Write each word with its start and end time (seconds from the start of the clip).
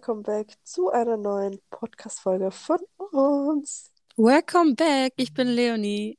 welcome 0.00 0.22
back 0.22 0.54
zu 0.64 0.90
einer 0.90 1.18
neuen 1.18 1.60
Podcast-Folge 1.68 2.50
von 2.50 2.78
uns. 3.12 3.92
Welcome 4.16 4.74
back, 4.74 5.12
ich 5.16 5.34
bin 5.34 5.48
Leonie. 5.48 6.18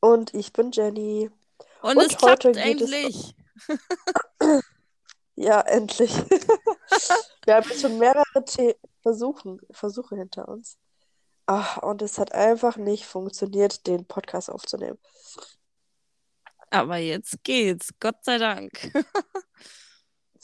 Und 0.00 0.32
ich 0.32 0.54
bin 0.54 0.70
Jenny. 0.72 1.30
Und, 1.82 1.98
Und 1.98 2.06
es 2.06 2.16
klappt 2.16 2.46
endlich. 2.46 3.34
Es... 3.68 3.78
ja, 5.34 5.60
endlich. 5.60 6.10
Wir 7.44 7.56
haben 7.56 7.68
jetzt 7.68 7.82
schon 7.82 7.98
mehrere 7.98 8.24
The 8.46 8.74
Versuchen, 9.02 9.60
Versuche 9.70 10.16
hinter 10.16 10.48
uns. 10.48 10.78
Ach, 11.44 11.82
und 11.82 12.00
es 12.00 12.16
hat 12.16 12.32
einfach 12.32 12.78
nicht 12.78 13.04
funktioniert, 13.04 13.86
den 13.86 14.06
Podcast 14.06 14.48
aufzunehmen. 14.48 14.98
Aber 16.70 16.96
jetzt 16.96 17.44
geht's, 17.44 17.90
Gott 18.00 18.24
sei 18.24 18.38
Dank. 18.38 18.90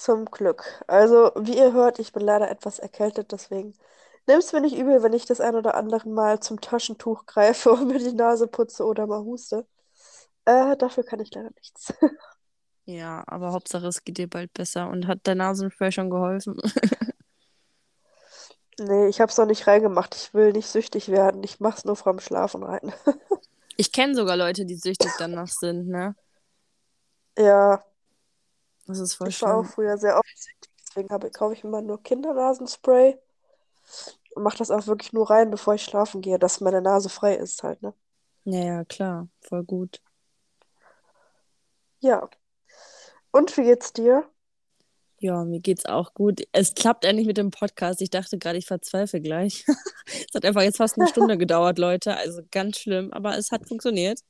Zum 0.02 0.24
Glück. 0.24 0.64
Also, 0.88 1.30
wie 1.36 1.56
ihr 1.56 1.72
hört, 1.72 2.00
ich 2.00 2.12
bin 2.12 2.24
leider 2.24 2.50
etwas 2.50 2.80
erkältet, 2.80 3.30
deswegen 3.30 3.72
nimm's 4.26 4.52
mir 4.52 4.60
nicht 4.60 4.76
übel, 4.76 5.00
wenn 5.04 5.12
ich 5.12 5.26
das 5.26 5.40
ein 5.40 5.54
oder 5.54 5.76
andere 5.76 6.08
Mal 6.08 6.40
zum 6.40 6.60
Taschentuch 6.60 7.24
greife 7.26 7.70
und 7.70 7.86
mir 7.86 8.00
die 8.00 8.12
Nase 8.12 8.48
putze 8.48 8.84
oder 8.84 9.06
mal 9.06 9.20
huste. 9.20 9.64
Äh, 10.44 10.76
dafür 10.76 11.04
kann 11.04 11.20
ich 11.20 11.32
leider 11.32 11.50
nichts. 11.54 11.94
Ja, 12.84 13.22
aber 13.28 13.52
Hauptsache 13.52 13.86
es 13.86 14.02
geht 14.02 14.18
dir 14.18 14.28
bald 14.28 14.52
besser. 14.54 14.88
Und 14.88 15.06
hat 15.06 15.24
der 15.28 15.36
Nasenspray 15.36 15.92
schon 15.92 16.10
geholfen? 16.10 16.56
Nee, 18.80 19.06
ich 19.06 19.20
hab's 19.20 19.36
noch 19.38 19.46
nicht 19.46 19.68
reingemacht. 19.68 20.16
Ich 20.16 20.34
will 20.34 20.50
nicht 20.52 20.66
süchtig 20.66 21.10
werden. 21.10 21.44
Ich 21.44 21.60
mach's 21.60 21.84
nur 21.84 21.94
vorm 21.94 22.18
Schlafen 22.18 22.64
rein. 22.64 22.92
Ich 23.76 23.92
kenne 23.92 24.16
sogar 24.16 24.36
Leute, 24.36 24.64
die 24.64 24.74
süchtig 24.74 25.12
danach 25.18 25.46
sind, 25.46 25.86
ne? 25.86 26.16
Ja, 27.38 27.84
Das 28.86 28.98
ist 28.98 29.14
voll 29.14 29.28
ich 29.28 29.40
war 29.42 29.58
auch 29.58 29.64
früher 29.66 29.96
sehr 29.98 30.16
oft. 30.16 30.26
Deswegen 30.80 31.10
habe, 31.10 31.30
kaufe 31.30 31.54
ich 31.54 31.64
immer 31.64 31.80
nur 31.80 32.02
Kindernasenspray 32.02 33.18
und 34.34 34.42
mache 34.42 34.58
das 34.58 34.70
auch 34.70 34.86
wirklich 34.86 35.12
nur 35.12 35.30
rein, 35.30 35.50
bevor 35.50 35.74
ich 35.74 35.84
schlafen 35.84 36.20
gehe, 36.20 36.38
dass 36.38 36.60
meine 36.60 36.82
Nase 36.82 37.08
frei 37.08 37.34
ist 37.34 37.62
halt, 37.62 37.82
ne? 37.82 37.94
Ja, 38.44 38.64
ja, 38.64 38.84
klar. 38.84 39.28
Voll 39.40 39.64
gut. 39.64 40.00
Ja. 42.00 42.28
Und 43.30 43.56
wie 43.56 43.62
geht's 43.62 43.92
dir? 43.92 44.28
Ja, 45.22 45.44
mir 45.44 45.60
geht's 45.60 45.86
auch 45.86 46.14
gut. 46.14 46.42
Es 46.50 46.74
klappt 46.74 47.04
endlich 47.04 47.28
mit 47.28 47.36
dem 47.36 47.52
Podcast. 47.52 48.02
Ich 48.02 48.10
dachte 48.10 48.38
gerade, 48.38 48.58
ich 48.58 48.66
verzweifle 48.66 49.20
gleich. 49.20 49.64
Es 50.04 50.34
hat 50.34 50.44
einfach 50.44 50.62
jetzt 50.62 50.78
fast 50.78 50.98
eine 50.98 51.08
Stunde 51.08 51.38
gedauert, 51.38 51.78
Leute. 51.78 52.16
Also 52.16 52.42
ganz 52.50 52.78
schlimm, 52.78 53.12
aber 53.12 53.38
es 53.38 53.52
hat 53.52 53.68
funktioniert. 53.68 54.20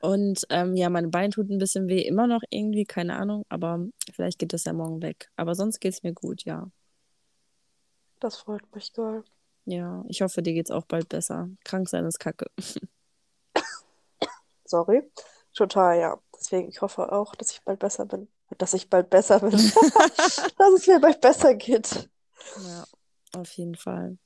Und 0.00 0.46
ähm, 0.50 0.76
ja, 0.76 0.90
mein 0.90 1.10
Bein 1.10 1.30
tut 1.30 1.50
ein 1.50 1.58
bisschen 1.58 1.88
weh, 1.88 2.00
immer 2.02 2.26
noch 2.26 2.42
irgendwie, 2.50 2.84
keine 2.84 3.16
Ahnung, 3.16 3.44
aber 3.48 3.86
vielleicht 4.12 4.38
geht 4.38 4.52
das 4.52 4.64
ja 4.64 4.72
morgen 4.72 5.02
weg. 5.02 5.30
Aber 5.36 5.54
sonst 5.54 5.80
geht's 5.80 6.02
mir 6.02 6.12
gut, 6.12 6.44
ja. 6.44 6.70
Das 8.20 8.36
freut 8.36 8.62
mich 8.74 8.92
doll. 8.92 9.24
Ja, 9.64 10.04
ich 10.08 10.22
hoffe, 10.22 10.42
dir 10.42 10.54
geht's 10.54 10.70
auch 10.70 10.86
bald 10.86 11.08
besser. 11.08 11.48
Krank 11.64 11.88
sein 11.88 12.04
ist 12.06 12.18
Kacke. 12.18 12.46
Sorry. 14.64 15.02
Total, 15.52 15.98
ja. 15.98 16.18
Deswegen, 16.34 16.68
ich 16.68 16.80
hoffe 16.80 17.12
auch, 17.12 17.34
dass 17.34 17.50
ich 17.50 17.62
bald 17.62 17.80
besser 17.80 18.06
bin. 18.06 18.28
Dass 18.56 18.74
ich 18.74 18.88
bald 18.88 19.10
besser 19.10 19.40
bin. 19.40 19.50
Dass 20.58 20.72
es 20.74 20.86
mir 20.86 21.00
bald 21.00 21.20
besser 21.20 21.54
geht. 21.54 22.08
Ja, 22.64 22.84
auf 23.34 23.50
jeden 23.52 23.74
Fall. 23.74 24.16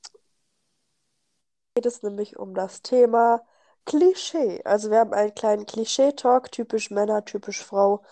Geht 1.75 1.85
es 1.85 2.03
nämlich 2.03 2.37
um 2.37 2.53
das 2.53 2.81
Thema 2.81 3.45
Klischee. 3.85 4.61
Also 4.63 4.89
wir 4.89 4.99
haben 4.99 5.13
einen 5.13 5.35
kleinen 5.35 5.65
Klischee-Talk, 5.65 6.51
typisch 6.51 6.91
Männer, 6.91 7.25
typisch 7.25 7.63
Frau. 7.63 8.03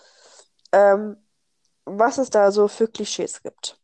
Ähm, 0.72 1.16
was 1.84 2.18
es 2.18 2.30
da 2.30 2.52
so 2.52 2.68
für 2.68 2.88
Klischees 2.88 3.42
gibt. 3.42 3.78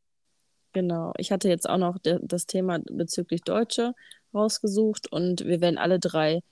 Genau. 0.73 1.13
Ich 1.17 1.33
hatte 1.33 1.49
jetzt 1.49 1.69
auch 1.69 1.79
noch 1.79 1.97
das 2.03 2.47
Thema 2.47 2.79
bezüglich 2.91 3.43
Deutsche 3.43 3.95
rausgesucht 4.35 5.11
und 5.11 5.45
wir 5.45 5.61
werden 5.61 5.79
alle 5.79 5.99
drei 5.99 6.43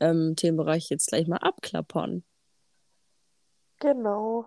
ähm, 0.00 0.34
Themenbereiche 0.36 0.94
jetzt 0.94 1.08
gleich 1.08 1.28
mal 1.28 1.38
abklappern. 1.38 2.24
Genau. 3.78 4.46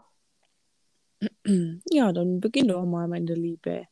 Ja, 1.92 2.14
dann 2.14 2.40
beginn 2.40 2.70
doch 2.70 2.86
mal, 2.86 3.08
meine 3.08 3.34
Liebe. 3.34 3.88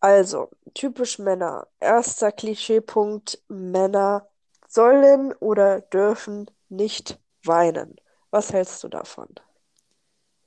Also, 0.00 0.50
typisch 0.74 1.18
Männer. 1.18 1.68
Erster 1.78 2.32
Klischeepunkt: 2.32 3.40
Männer 3.48 4.26
sollen 4.72 5.32
oder 5.34 5.80
dürfen 5.80 6.46
nicht 6.68 7.18
weinen. 7.44 7.96
Was 8.30 8.52
hältst 8.52 8.82
du 8.82 8.88
davon? 8.88 9.28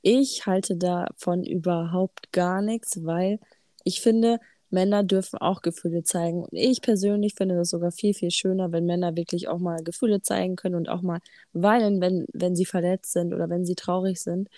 Ich 0.01 0.45
halte 0.45 0.75
davon 0.75 1.43
überhaupt 1.43 2.31
gar 2.31 2.61
nichts, 2.61 3.03
weil 3.05 3.39
ich 3.83 4.01
finde, 4.01 4.39
Männer 4.69 5.03
dürfen 5.03 5.37
auch 5.39 5.61
Gefühle 5.61 6.03
zeigen. 6.03 6.43
Und 6.43 6.53
ich 6.53 6.81
persönlich 6.81 7.35
finde 7.35 7.55
das 7.55 7.69
sogar 7.69 7.91
viel, 7.91 8.13
viel 8.13 8.31
schöner, 8.31 8.71
wenn 8.71 8.85
Männer 8.85 9.15
wirklich 9.15 9.47
auch 9.47 9.59
mal 9.59 9.83
Gefühle 9.83 10.21
zeigen 10.21 10.55
können 10.55 10.75
und 10.75 10.89
auch 10.89 11.01
mal 11.01 11.19
weinen, 11.53 12.01
wenn, 12.01 12.25
wenn 12.33 12.55
sie 12.55 12.65
verletzt 12.65 13.11
sind 13.13 13.33
oder 13.33 13.49
wenn 13.49 13.65
sie 13.65 13.75
traurig 13.75 14.21
sind. 14.21 14.49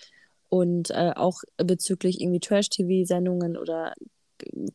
Und 0.48 0.90
äh, 0.90 1.12
auch 1.14 1.42
bezüglich 1.58 2.20
irgendwie 2.22 2.40
Trash-TV-Sendungen 2.40 3.58
oder 3.58 3.94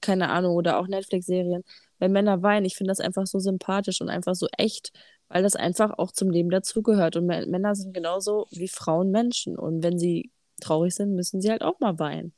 keine 0.01 0.29
Ahnung, 0.29 0.55
oder 0.55 0.79
auch 0.79 0.87
Netflix-Serien. 0.87 1.63
Wenn 2.03 2.11
Männer 2.11 2.43
weinen, 2.43 2.65
ich 2.65 2.75
finde 2.75 2.91
das 2.91 2.99
einfach 2.99 3.25
so 3.25 3.39
sympathisch 3.39 4.01
und 4.01 4.09
einfach 4.09 4.35
so 4.35 4.47
echt, 4.57 4.91
weil 5.29 5.41
das 5.41 5.55
einfach 5.55 5.97
auch 5.97 6.11
zum 6.11 6.29
Leben 6.29 6.49
dazugehört. 6.49 7.15
Und 7.15 7.27
Mä- 7.31 7.47
Männer 7.49 7.75
sind 7.75 7.93
genauso 7.93 8.47
wie 8.51 8.67
Frauen 8.67 9.09
Menschen. 9.09 9.57
Und 9.57 9.83
wenn 9.83 9.97
sie 9.97 10.31
traurig 10.61 10.93
sind, 10.93 11.15
müssen 11.15 11.39
sie 11.41 11.49
halt 11.49 11.63
auch 11.63 11.79
mal 11.79 11.97
weinen. 11.99 12.33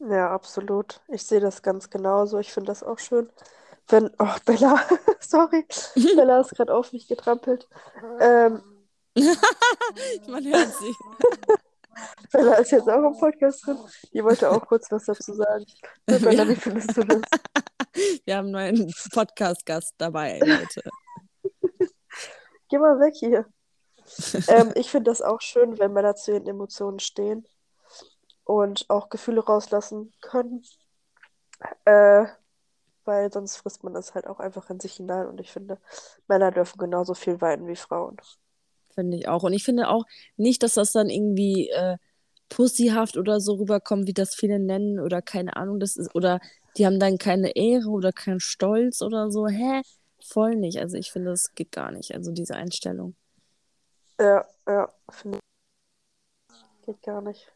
Ja, 0.00 0.32
absolut. 0.34 1.00
Ich 1.08 1.22
sehe 1.24 1.38
das 1.40 1.62
ganz 1.62 1.90
genauso. 1.90 2.38
Ich 2.38 2.52
finde 2.52 2.68
das 2.72 2.82
auch 2.82 2.98
schön. 2.98 3.30
Wenn, 3.88 4.10
oh, 4.18 4.34
Bella, 4.44 4.80
sorry, 5.20 5.64
Bella 6.16 6.40
ist 6.40 6.56
gerade 6.56 6.74
auf 6.74 6.92
mich 6.92 7.06
getrampelt. 7.06 7.68
Ähm, 8.20 8.62
Man 10.28 10.44
hört 10.44 10.74
sie. 10.74 10.94
Bella 12.32 12.54
ist 12.54 12.72
jetzt 12.72 12.88
auch 12.88 13.02
im 13.02 13.18
Podcast 13.18 13.66
drin. 13.66 13.78
Die 14.12 14.22
wollte 14.22 14.50
auch 14.50 14.66
kurz 14.66 14.90
was 14.90 15.04
dazu 15.04 15.34
sagen. 15.34 15.64
Bella, 16.06 16.48
wie 16.48 16.56
findest 16.56 16.96
du 16.96 17.04
das? 17.04 17.20
Wir 18.24 18.36
haben 18.36 18.54
einen 18.54 18.76
neuen 18.76 18.94
Podcast-Gast 19.12 19.94
dabei, 19.98 20.38
Leute. 20.38 20.82
Geh 22.68 22.78
mal 22.78 22.98
weg 23.00 23.14
hier. 23.16 23.46
Ähm, 24.48 24.72
ich 24.74 24.90
finde 24.90 25.10
das 25.10 25.22
auch 25.22 25.40
schön, 25.40 25.78
wenn 25.78 25.92
Männer 25.92 26.14
zu 26.14 26.32
ihren 26.32 26.46
Emotionen 26.46 27.00
stehen 27.00 27.46
und 28.44 28.88
auch 28.88 29.08
Gefühle 29.08 29.44
rauslassen 29.44 30.12
können. 30.20 30.64
Äh, 31.84 32.26
weil 33.04 33.32
sonst 33.32 33.56
frisst 33.56 33.82
man 33.82 33.94
das 33.94 34.14
halt 34.14 34.26
auch 34.26 34.40
einfach 34.40 34.70
in 34.70 34.80
sich 34.80 34.94
hinein. 34.94 35.26
Und 35.26 35.40
ich 35.40 35.52
finde, 35.52 35.78
Männer 36.28 36.50
dürfen 36.50 36.78
genauso 36.78 37.14
viel 37.14 37.40
weinen 37.40 37.66
wie 37.66 37.76
Frauen. 37.76 38.16
Finde 38.94 39.16
ich 39.16 39.28
auch. 39.28 39.42
Und 39.42 39.52
ich 39.52 39.64
finde 39.64 39.88
auch 39.88 40.04
nicht, 40.36 40.62
dass 40.62 40.74
das 40.74 40.92
dann 40.92 41.08
irgendwie 41.08 41.70
äh, 41.70 41.96
pussyhaft 42.48 43.16
oder 43.16 43.40
so 43.40 43.54
rüberkommt, 43.54 44.06
wie 44.06 44.12
das 44.12 44.34
viele 44.34 44.58
nennen 44.58 45.00
oder 45.00 45.22
keine 45.22 45.56
Ahnung, 45.56 45.80
das 45.80 45.96
ist, 45.96 46.14
oder 46.14 46.40
die 46.76 46.86
haben 46.86 47.00
dann 47.00 47.18
keine 47.18 47.56
Ehre 47.56 47.88
oder 47.88 48.12
keinen 48.12 48.40
Stolz 48.40 49.02
oder 49.02 49.30
so. 49.30 49.46
Hä? 49.46 49.82
Voll 50.22 50.56
nicht. 50.56 50.78
Also 50.78 50.96
ich 50.96 51.10
finde, 51.10 51.30
das 51.30 51.54
geht 51.54 51.72
gar 51.72 51.90
nicht. 51.90 52.14
Also 52.14 52.32
diese 52.32 52.54
Einstellung. 52.54 53.14
Ja, 54.18 54.44
ja, 54.66 54.92
finde 55.10 55.38
ich. 55.38 56.86
Geht 56.86 57.02
gar 57.02 57.22
nicht. 57.22 57.50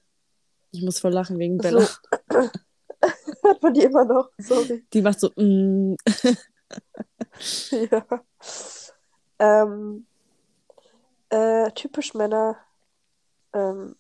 Ich 0.73 0.83
muss 0.83 0.99
voll 0.99 1.13
lachen 1.13 1.39
wegen 1.39 1.59
Bella. 1.59 1.87
So. 2.33 3.51
Hat 3.51 3.63
man 3.63 3.75
die 3.75 3.83
immer 3.83 4.07
noch? 4.07 4.31
Sorry. 4.39 4.83
Die 4.95 5.03
macht 5.03 5.21
so, 5.21 5.31
mm. 5.37 5.95
Ja. 7.71 8.07
Ähm, 9.39 10.07
äh, 11.31 11.71
typisch 11.73 12.15
Männer, 12.15 12.57
ähm, 13.53 13.97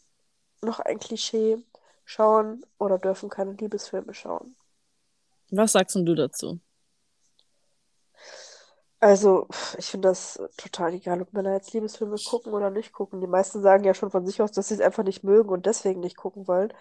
noch 0.63 0.81
ein 0.81 0.99
Klischee, 0.99 1.59
schauen 2.05 2.65
oder 2.79 2.99
dürfen 2.99 3.29
keine 3.29 3.53
Liebesfilme 3.53 4.15
schauen. 4.15 4.57
Was 5.51 5.73
sagst 5.73 5.97
du 5.97 6.15
dazu? 6.15 6.61
Also, 9.01 9.49
ich 9.77 9.87
finde 9.87 10.09
das 10.09 10.41
total 10.57 10.95
egal, 10.95 11.21
ob 11.21 11.33
Männer 11.35 11.53
jetzt 11.53 11.75
Liebesfilme 11.75 12.17
gucken 12.27 12.55
oder 12.55 12.71
nicht 12.71 12.93
gucken. 12.93 13.21
Die 13.21 13.27
meisten 13.27 13.61
sagen 13.61 13.85
ja 13.85 13.93
schon 13.93 14.11
von 14.11 14.25
sich 14.25 14.41
aus, 14.41 14.53
dass 14.53 14.69
sie 14.69 14.75
es 14.75 14.81
einfach 14.81 15.05
nicht 15.05 15.23
mögen 15.23 15.51
und 15.51 15.67
deswegen 15.67 16.01
nicht 16.01 16.17
gucken 16.17 16.49
wollen. 16.49 16.73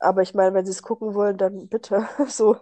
Aber 0.00 0.22
ich 0.22 0.34
meine, 0.34 0.52
wenn 0.54 0.66
sie 0.66 0.72
es 0.72 0.82
gucken 0.82 1.14
wollen, 1.14 1.38
dann 1.38 1.68
bitte. 1.68 2.08
So, 2.28 2.56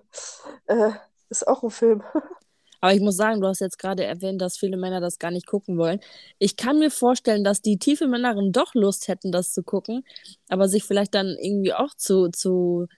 äh, 0.66 0.90
ist 1.30 1.48
auch 1.48 1.62
ein 1.62 1.70
Film. 1.70 2.02
Aber 2.82 2.94
ich 2.94 3.00
muss 3.02 3.16
sagen, 3.16 3.40
du 3.42 3.48
hast 3.48 3.60
jetzt 3.60 3.78
gerade 3.78 4.04
erwähnt, 4.04 4.42
dass 4.42 4.58
viele 4.58 4.76
Männer 4.78 5.00
das 5.00 5.20
gar 5.20 5.32
nicht 5.32 5.46
gucken 5.46 5.78
wollen. 5.78 6.00
Ich 6.40 6.56
kann 6.58 6.80
mir 6.80 6.90
vorstellen, 6.90 7.44
dass 7.44 7.62
die 7.62 7.78
tiefe 7.78 8.08
Männerin 8.08 8.52
doch 8.52 8.74
Lust 8.74 9.08
hätten, 9.08 9.32
das 9.32 9.54
zu 9.54 9.64
gucken, 9.64 10.04
aber 10.50 10.68
sich 10.68 10.84
vielleicht 10.84 11.14
dann 11.14 11.28
irgendwie 11.40 11.74
auch 11.74 11.94
zu, 11.96 12.30
zu, 12.30 12.88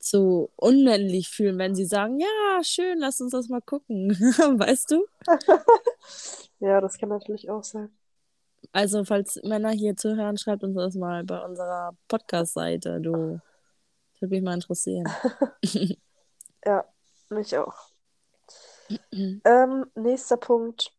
zu 0.00 0.50
unmännlich 0.56 1.28
fühlen, 1.30 1.58
wenn 1.58 1.74
sie 1.76 1.86
sagen, 1.86 2.20
ja, 2.20 2.64
schön, 2.64 2.98
lass 3.00 3.20
uns 3.20 3.32
das 3.32 3.48
mal 3.48 3.62
gucken. 3.62 4.10
Weißt 4.58 4.92
du? 4.92 5.06
Ja, 6.60 6.80
das 6.80 6.98
kann 6.98 7.08
natürlich 7.10 7.50
auch 7.50 7.64
sein. 7.64 7.90
Also, 8.72 9.04
falls 9.04 9.40
Männer 9.44 9.70
hier 9.70 9.96
zuhören, 9.96 10.38
schreibt 10.38 10.62
uns 10.64 10.76
das 10.76 10.94
mal 10.96 11.24
bei 11.24 11.44
unserer 11.44 11.96
Podcast-Seite, 12.08 13.00
du 13.00 13.40
Würde 14.20 14.34
mich 14.34 14.42
mal 14.42 14.54
interessieren. 14.54 15.06
Ja, 16.64 16.84
mich 17.30 17.56
auch. 17.58 17.89
Ähm, 19.44 19.86
nächster 19.94 20.36
Punkt. 20.36 20.92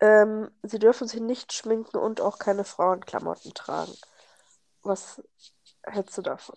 Ähm, 0.00 0.50
sie 0.62 0.78
dürfen 0.78 1.08
sich 1.08 1.20
nicht 1.20 1.52
schminken 1.52 1.96
und 1.96 2.20
auch 2.20 2.38
keine 2.38 2.64
Frauenklamotten 2.64 3.54
tragen. 3.54 3.92
Was 4.82 5.22
hältst 5.84 6.18
du 6.18 6.22
davon? 6.22 6.56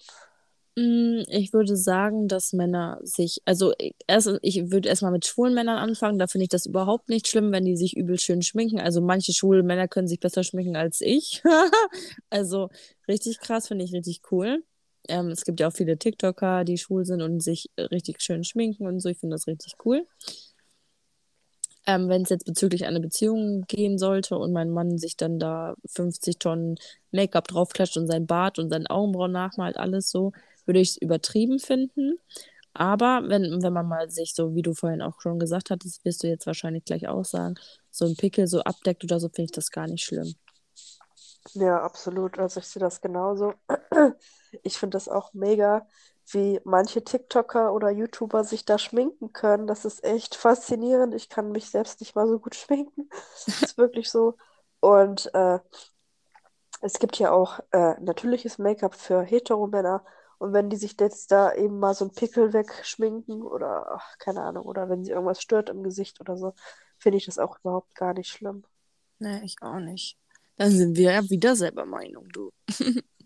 Mm, 0.75 1.23
Ich 1.29 1.53
würde 1.53 1.75
sagen, 1.75 2.27
dass 2.27 2.53
Männer 2.53 2.99
sich, 3.01 3.41
also 3.45 3.73
ich- 3.79 3.95
erst, 4.07 4.29
ich 4.41 4.71
würde 4.71 4.89
erstmal 4.89 5.11
mit 5.11 5.25
schwulen 5.25 5.53
Männern 5.53 5.77
anfangen. 5.77 6.19
Da 6.19 6.27
finde 6.27 6.43
ich 6.43 6.49
das 6.49 6.65
überhaupt 6.65 7.09
nicht 7.09 7.27
schlimm, 7.27 7.51
wenn 7.51 7.65
die 7.65 7.75
sich 7.77 7.95
übel 7.97 8.19
schön 8.19 8.41
schminken. 8.43 8.79
Also 8.79 9.01
manche 9.01 9.33
schwule 9.33 9.63
Männer 9.63 9.87
können 9.87 10.07
sich 10.07 10.19
besser 10.19 10.43
schminken 10.43 10.75
als 10.75 11.01
ich. 11.01 11.41
Also 12.29 12.69
richtig 13.07 13.39
krass, 13.39 13.67
finde 13.67 13.85
ich 13.85 13.93
richtig 13.93 14.21
cool. 14.31 14.63
Ähm, 15.07 15.29
es 15.29 15.43
gibt 15.43 15.59
ja 15.59 15.67
auch 15.67 15.73
viele 15.73 15.97
TikToker, 15.97 16.63
die 16.63 16.77
schwul 16.77 17.05
sind 17.05 17.21
und 17.21 17.41
sich 17.41 17.69
richtig 17.77 18.21
schön 18.21 18.43
schminken 18.43 18.87
und 18.87 18.99
so. 18.99 19.09
Ich 19.09 19.19
finde 19.19 19.35
das 19.35 19.47
richtig 19.47 19.75
cool. 19.85 20.05
Ähm, 21.85 22.09
wenn 22.09 22.23
es 22.23 22.29
jetzt 22.29 22.45
bezüglich 22.45 22.85
einer 22.85 22.99
Beziehung 22.99 23.63
gehen 23.67 23.97
sollte 23.97 24.37
und 24.37 24.51
mein 24.51 24.69
Mann 24.69 24.97
sich 24.97 25.15
dann 25.15 25.39
da 25.39 25.75
50 25.85 26.37
Tonnen 26.37 26.75
Make-up 27.11 27.47
draufklatscht 27.47 27.95
und 27.97 28.07
sein 28.07 28.27
Bart 28.27 28.59
und 28.59 28.69
seine 28.69 28.89
Augenbrauen 28.89 29.31
nachmalt, 29.31 29.77
alles 29.77 30.09
so, 30.09 30.33
würde 30.65 30.81
ich 30.81 30.89
es 30.89 30.97
übertrieben 30.97 31.59
finden. 31.59 32.19
Aber 32.73 33.23
wenn, 33.27 33.63
wenn 33.63 33.73
man 33.73 33.87
mal 33.87 34.09
sich 34.11 34.35
so, 34.35 34.53
wie 34.53 34.61
du 34.61 34.73
vorhin 34.73 35.01
auch 35.01 35.19
schon 35.21 35.39
gesagt 35.39 35.71
hattest, 35.71 36.03
wirst 36.05 36.23
du 36.23 36.27
jetzt 36.27 36.45
wahrscheinlich 36.45 36.85
gleich 36.85 37.07
auch 37.07 37.25
sagen, 37.25 37.55
so 37.89 38.05
ein 38.05 38.15
Pickel 38.15 38.47
so 38.47 38.61
abdeckt 38.61 39.03
oder 39.03 39.19
so, 39.19 39.29
finde 39.29 39.45
ich 39.45 39.51
das 39.51 39.71
gar 39.71 39.87
nicht 39.87 40.03
schlimm. 40.03 40.35
Ja, 41.53 41.81
absolut. 41.81 42.37
Also 42.37 42.59
ich 42.59 42.67
sehe 42.67 42.81
das 42.81 43.01
genauso. 43.01 43.53
Ich 44.63 44.77
finde 44.77 44.95
das 44.95 45.07
auch 45.07 45.33
mega, 45.33 45.87
wie 46.31 46.59
manche 46.63 47.03
TikToker 47.03 47.73
oder 47.73 47.89
YouTuber 47.89 48.43
sich 48.43 48.65
da 48.65 48.77
schminken 48.77 49.33
können. 49.33 49.67
Das 49.67 49.85
ist 49.85 50.03
echt 50.03 50.35
faszinierend. 50.35 51.13
Ich 51.13 51.29
kann 51.29 51.51
mich 51.51 51.69
selbst 51.69 51.99
nicht 52.01 52.15
mal 52.15 52.27
so 52.27 52.39
gut 52.39 52.55
schminken. 52.55 53.09
Das 53.45 53.61
ist 53.61 53.77
wirklich 53.77 54.09
so. 54.09 54.37
Und 54.79 55.33
äh, 55.33 55.59
es 56.81 56.99
gibt 56.99 57.17
ja 57.17 57.31
auch 57.31 57.59
äh, 57.71 57.99
natürliches 57.99 58.57
Make-up 58.57 58.95
für 58.95 59.21
Heteromänner. 59.23 60.03
Und 60.37 60.53
wenn 60.53 60.69
die 60.69 60.75
sich 60.75 60.95
jetzt 60.99 61.31
da 61.31 61.53
eben 61.53 61.79
mal 61.79 61.95
so 61.95 62.05
einen 62.05 62.13
Pickel 62.13 62.53
wegschminken 62.53 63.41
oder 63.41 63.91
ach, 63.91 64.17
keine 64.19 64.41
Ahnung, 64.43 64.65
oder 64.65 64.87
wenn 64.89 65.03
sie 65.03 65.11
irgendwas 65.11 65.41
stört 65.41 65.69
im 65.69 65.81
Gesicht 65.83 66.21
oder 66.21 66.37
so, 66.37 66.53
finde 66.99 67.17
ich 67.17 67.25
das 67.25 67.39
auch 67.39 67.59
überhaupt 67.59 67.95
gar 67.95 68.13
nicht 68.13 68.29
schlimm. 68.29 68.63
Nee, 69.19 69.41
ich 69.43 69.55
auch 69.61 69.79
nicht. 69.79 70.17
Dann 70.57 70.71
sind 70.71 70.95
wir 70.95 71.11
ja 71.11 71.29
wieder 71.29 71.55
selber 71.55 71.85
Meinung, 71.85 72.29
du. 72.29 72.51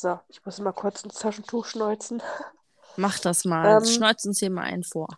So, 0.00 0.20
ich 0.28 0.44
muss 0.46 0.60
mal 0.60 0.70
kurz 0.70 1.04
ein 1.04 1.08
Taschentuch 1.08 1.66
schneuzen. 1.66 2.22
Mach 2.96 3.18
das 3.18 3.44
mal. 3.44 3.78
Ähm, 3.78 3.84
Schneuz 3.84 4.24
uns 4.24 4.38
hier 4.38 4.48
mal 4.48 4.62
einen 4.62 4.84
vor. 4.84 5.08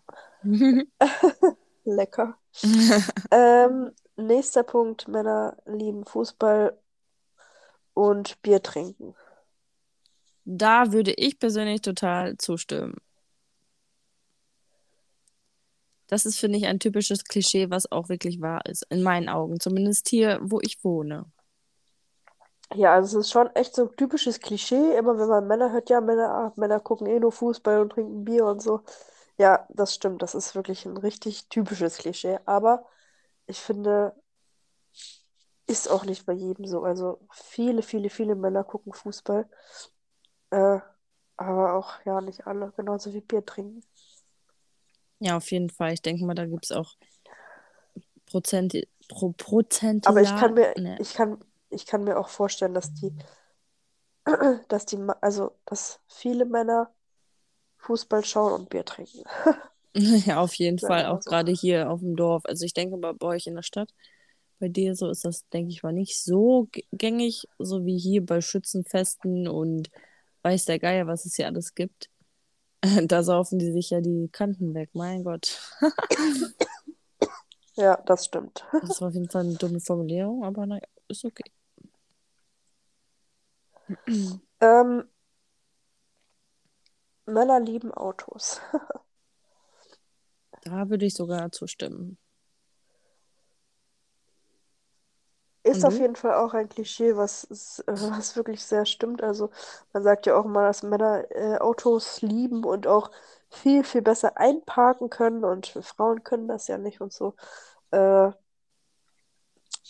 Lecker. 1.84 2.38
Ähm, 3.30 3.92
nächster 4.16 4.62
Punkt, 4.62 5.06
Männer 5.06 5.56
lieben 5.66 6.04
Fußball 6.06 6.76
und 7.92 8.40
Bier 8.40 8.62
trinken. 8.62 9.14
Da 10.44 10.92
würde 10.92 11.12
ich 11.12 11.38
persönlich 11.38 11.82
total 11.82 12.38
zustimmen. 12.38 12.96
Das 16.06 16.24
ist, 16.24 16.38
finde 16.38 16.56
ich, 16.58 16.66
ein 16.66 16.80
typisches 16.80 17.24
Klischee, 17.24 17.70
was 17.70 17.92
auch 17.92 18.08
wirklich 18.08 18.40
wahr 18.40 18.64
ist, 18.64 18.86
in 18.88 19.02
meinen 19.02 19.28
Augen. 19.28 19.60
Zumindest 19.60 20.08
hier, 20.08 20.40
wo 20.42 20.58
ich 20.60 20.82
wohne. 20.82 21.26
Ja, 22.74 22.94
also 22.94 23.18
es 23.18 23.26
ist 23.26 23.32
schon 23.32 23.48
echt 23.56 23.74
so 23.74 23.88
ein 23.88 23.96
typisches 23.96 24.40
Klischee. 24.40 24.96
Immer 24.96 25.18
wenn 25.18 25.28
man 25.28 25.46
Männer 25.46 25.72
hört, 25.72 25.90
ja, 25.90 26.00
Männer, 26.00 26.30
ah, 26.30 26.52
Männer 26.56 26.78
gucken 26.80 27.06
eh 27.08 27.18
nur 27.18 27.32
Fußball 27.32 27.80
und 27.80 27.90
trinken 27.90 28.24
Bier 28.24 28.46
und 28.46 28.62
so. 28.62 28.82
Ja, 29.38 29.66
das 29.70 29.94
stimmt. 29.94 30.22
Das 30.22 30.34
ist 30.34 30.54
wirklich 30.54 30.86
ein 30.86 30.96
richtig 30.96 31.48
typisches 31.48 31.98
Klischee. 31.98 32.38
Aber 32.44 32.86
ich 33.46 33.58
finde, 33.58 34.14
ist 35.66 35.90
auch 35.90 36.04
nicht 36.04 36.26
bei 36.26 36.32
jedem 36.32 36.66
so. 36.66 36.82
Also 36.82 37.20
viele, 37.32 37.82
viele, 37.82 38.10
viele 38.10 38.34
Männer 38.36 38.62
gucken 38.64 38.92
Fußball. 38.92 39.48
Äh, 40.50 40.78
aber 41.36 41.74
auch, 41.74 41.94
ja, 42.04 42.20
nicht 42.20 42.46
alle. 42.46 42.72
Genauso 42.76 43.12
wie 43.12 43.20
Bier 43.20 43.44
trinken. 43.44 43.82
Ja, 45.20 45.36
auf 45.36 45.50
jeden 45.50 45.70
Fall. 45.70 45.92
Ich 45.92 46.02
denke 46.02 46.24
mal, 46.24 46.34
da 46.34 46.46
gibt 46.46 46.64
es 46.64 46.72
auch 46.72 46.94
Prozent, 48.26 48.76
pro, 49.08 49.34
Aber 50.04 50.22
ich 50.22 50.30
kann 50.36 50.54
mir, 50.54 50.72
ne, 50.76 50.96
ich 51.00 51.14
kann, 51.14 51.38
ich 51.70 51.86
kann 51.86 52.04
mir 52.04 52.18
auch 52.18 52.28
vorstellen, 52.28 52.74
dass 52.74 52.92
die, 52.94 53.12
dass 54.68 54.86
die, 54.86 54.98
also, 55.20 55.56
dass 55.64 56.00
viele 56.08 56.44
Männer 56.44 56.92
Fußball 57.78 58.24
schauen 58.24 58.52
und 58.52 58.70
Bier 58.70 58.84
trinken. 58.84 59.22
ja, 59.94 60.40
auf 60.40 60.54
jeden 60.54 60.78
Sagen 60.78 60.92
Fall, 60.92 61.02
mal 61.04 61.10
auch 61.10 61.22
so. 61.22 61.30
gerade 61.30 61.52
hier 61.52 61.90
auf 61.90 62.00
dem 62.00 62.16
Dorf. 62.16 62.44
Also 62.46 62.64
ich 62.64 62.74
denke 62.74 62.96
bei, 62.96 63.12
bei 63.12 63.26
euch 63.26 63.46
in 63.46 63.56
der 63.56 63.62
Stadt, 63.62 63.92
bei 64.58 64.68
dir 64.68 64.94
so 64.94 65.08
ist 65.08 65.24
das, 65.24 65.48
denke 65.48 65.72
ich 65.72 65.82
mal, 65.82 65.92
nicht 65.92 66.22
so 66.22 66.68
gängig, 66.92 67.48
so 67.58 67.84
wie 67.84 67.98
hier 67.98 68.24
bei 68.24 68.40
Schützenfesten 68.40 69.48
und 69.48 69.90
weiß 70.42 70.66
der 70.66 70.78
Geier, 70.78 71.06
was 71.06 71.24
es 71.24 71.36
hier 71.36 71.46
alles 71.46 71.74
gibt. 71.74 72.08
Da 73.08 73.22
saufen 73.22 73.58
die 73.58 73.72
sich 73.72 73.90
ja 73.90 74.00
die 74.00 74.30
Kanten 74.32 74.72
weg, 74.72 74.88
mein 74.94 75.22
Gott. 75.22 75.60
Ja, 77.76 77.96
das 78.06 78.24
stimmt. 78.24 78.64
Das 78.72 79.02
war 79.02 79.08
auf 79.08 79.14
jeden 79.14 79.28
Fall 79.28 79.44
eine 79.44 79.54
dumme 79.54 79.80
Formulierung, 79.80 80.44
aber 80.44 80.64
naja, 80.64 80.86
ist 81.08 81.26
okay. 81.26 81.50
Ähm, 84.60 85.04
Männer 87.26 87.60
lieben 87.60 87.92
Autos. 87.92 88.60
Da 90.62 90.90
würde 90.90 91.06
ich 91.06 91.14
sogar 91.14 91.50
zustimmen. 91.52 92.18
Ist 95.62 95.84
Und 95.84 95.86
auf 95.86 95.98
jeden 95.98 96.16
Fall 96.16 96.34
auch 96.34 96.54
ein 96.54 96.68
Klischee, 96.68 97.16
was, 97.16 97.44
ist, 97.44 97.80
äh, 97.80 97.92
was 97.92 98.34
wirklich 98.36 98.64
sehr 98.64 98.86
stimmt. 98.86 99.22
Also 99.22 99.50
man 99.92 100.02
sagt 100.02 100.26
ja 100.26 100.36
auch 100.36 100.46
mal, 100.46 100.66
dass 100.66 100.82
Männer 100.82 101.24
äh, 101.30 101.58
Autos 101.58 102.22
lieben 102.22 102.64
und 102.64 102.86
auch 102.86 103.10
viel, 103.50 103.84
viel 103.84 104.00
besser 104.00 104.38
einparken 104.38 105.10
können 105.10 105.44
und 105.44 105.66
Frauen 105.66 106.24
können 106.24 106.48
das 106.48 106.66
ja 106.68 106.78
nicht 106.78 107.00
und 107.00 107.12
so. 107.12 107.34
Äh, 107.90 108.32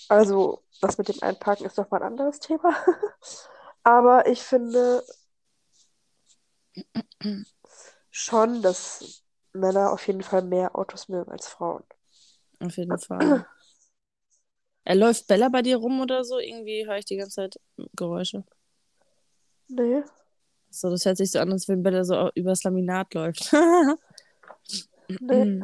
also 0.09 0.63
das 0.81 0.99
mit 0.99 1.09
dem 1.09 1.23
Einparken 1.23 1.67
ist 1.67 1.77
nochmal 1.77 2.03
ein 2.03 2.09
anderes 2.09 2.41
Thema. 2.41 2.75
Aber 3.83 4.27
ich 4.27 4.43
finde 4.43 5.03
schon, 8.11 8.63
dass 8.63 9.23
Männer 9.53 9.93
auf 9.93 10.07
jeden 10.07 10.23
Fall 10.23 10.43
mehr 10.43 10.77
Autos 10.77 11.09
mögen 11.09 11.31
als 11.31 11.49
Frauen. 11.49 11.83
Auf 12.61 12.77
jeden 12.77 12.99
Fall. 12.99 13.47
Er 14.85 14.95
läuft 14.97 15.27
Bella 15.27 15.49
bei 15.49 15.63
dir 15.63 15.77
rum 15.77 16.01
oder 16.01 16.25
so? 16.25 16.39
Irgendwie 16.39 16.87
höre 16.87 16.99
ich 16.99 17.05
die 17.05 17.17
ganze 17.17 17.37
Zeit 17.37 17.61
Geräusche. 17.95 18.45
Nee. 19.69 20.03
So, 20.71 20.91
das 20.91 21.05
hört 21.05 21.17
sich 21.17 21.31
so 21.31 21.39
an, 21.41 21.53
als 21.53 21.69
wenn 21.69 21.83
Bella 21.83 22.05
so 22.05 22.31
übers 22.35 22.63
Laminat 22.65 23.15
läuft. 23.15 23.53
Nee. 25.21 25.61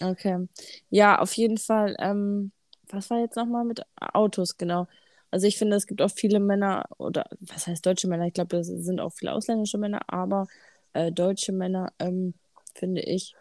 Okay. 0.00 0.48
Ja, 0.90 1.20
auf 1.20 1.32
jeden 1.34 1.58
Fall. 1.58 1.94
Ähm, 2.00 2.50
was 2.88 3.10
war 3.10 3.20
jetzt 3.20 3.36
nochmal 3.36 3.64
mit 3.64 3.82
Autos, 4.00 4.56
genau. 4.56 4.88
Also 5.30 5.46
ich 5.46 5.58
finde, 5.58 5.76
es 5.76 5.86
gibt 5.86 6.02
auch 6.02 6.10
viele 6.10 6.40
Männer, 6.40 6.86
oder 6.98 7.26
was 7.40 7.66
heißt 7.66 7.84
deutsche 7.84 8.08
Männer? 8.08 8.26
Ich 8.26 8.32
glaube, 8.34 8.56
das 8.56 8.66
sind 8.68 9.00
auch 9.00 9.12
viele 9.12 9.32
ausländische 9.32 9.78
Männer, 9.78 10.00
aber 10.08 10.46
äh, 10.94 11.12
deutsche 11.12 11.52
Männer, 11.52 11.92
ähm, 11.98 12.34
finde 12.74 13.02
ich, 13.02 13.34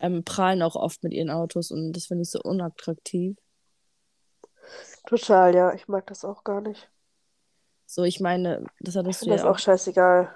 ähm, 0.00 0.24
prahlen 0.24 0.62
auch 0.62 0.76
oft 0.76 1.02
mit 1.04 1.12
ihren 1.14 1.30
Autos 1.30 1.70
und 1.70 1.92
das 1.94 2.06
finde 2.06 2.22
ich 2.22 2.30
so 2.30 2.40
unattraktiv. 2.42 3.36
Total, 5.06 5.54
ja. 5.54 5.72
Ich 5.74 5.88
mag 5.88 6.06
das 6.06 6.24
auch 6.24 6.42
gar 6.44 6.60
nicht. 6.62 6.90
So, 7.86 8.04
ich 8.04 8.20
meine, 8.20 8.70
das 8.80 8.96
finde 9.18 9.34
das 9.34 9.44
ja 9.44 9.44
auch 9.44 9.58
auch. 9.58 9.58
scheißegal, 9.58 10.32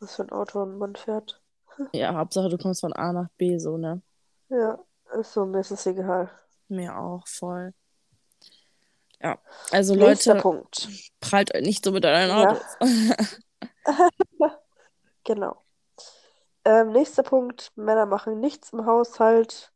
was 0.00 0.16
für 0.16 0.22
ein 0.24 0.32
Auto 0.32 0.66
man 0.66 0.96
fährt. 0.96 1.42
Ja, 1.94 2.14
Hauptsache, 2.14 2.48
du 2.50 2.58
kommst 2.58 2.80
von 2.82 2.92
A 2.92 3.12
nach 3.14 3.28
B, 3.38 3.58
so, 3.58 3.76
ne? 3.78 4.02
Ja, 4.50 4.78
ist 5.18 5.32
so, 5.32 5.44
mir 5.46 5.60
ist 5.60 5.70
es 5.72 5.84
egal. 5.86 6.30
Mir 6.68 6.96
auch, 6.98 7.28
voll. 7.28 7.72
Ja, 9.22 9.38
also 9.70 9.94
Nächster 9.94 10.34
Leute, 10.34 10.42
Punkt. 10.42 10.88
prahlt 11.20 11.54
euch 11.54 11.62
nicht 11.62 11.84
so 11.84 11.92
mit 11.92 12.04
euren 12.04 12.30
Ja, 12.30 12.52
Autos. 12.52 12.62
genau. 15.24 15.62
Ähm, 16.64 16.92
nächster 16.92 17.22
Punkt. 17.22 17.72
Männer 17.76 18.06
machen 18.06 18.40
nichts 18.40 18.72
im 18.72 18.86
Haushalt, 18.86 19.72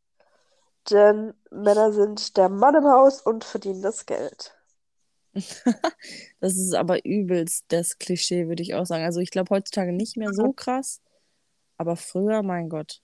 denn 0.90 1.34
Männer 1.50 1.92
sind 1.92 2.36
der 2.36 2.48
Mann 2.48 2.74
im 2.76 2.84
Haus 2.86 3.20
und 3.22 3.44
verdienen 3.44 3.82
das 3.82 4.06
Geld. 4.06 4.56
Das 6.40 6.56
ist 6.56 6.74
aber 6.74 7.04
übelst 7.04 7.64
das 7.68 7.98
Klischee, 7.98 8.48
würde 8.48 8.62
ich 8.62 8.74
auch 8.74 8.86
sagen. 8.86 9.04
Also 9.04 9.20
ich 9.20 9.30
glaube 9.30 9.54
heutzutage 9.54 9.92
nicht 9.92 10.16
mehr 10.16 10.32
so 10.32 10.52
krass, 10.52 11.00
aber 11.78 11.96
früher, 11.96 12.42
mein 12.42 12.68
Gott. 12.68 13.02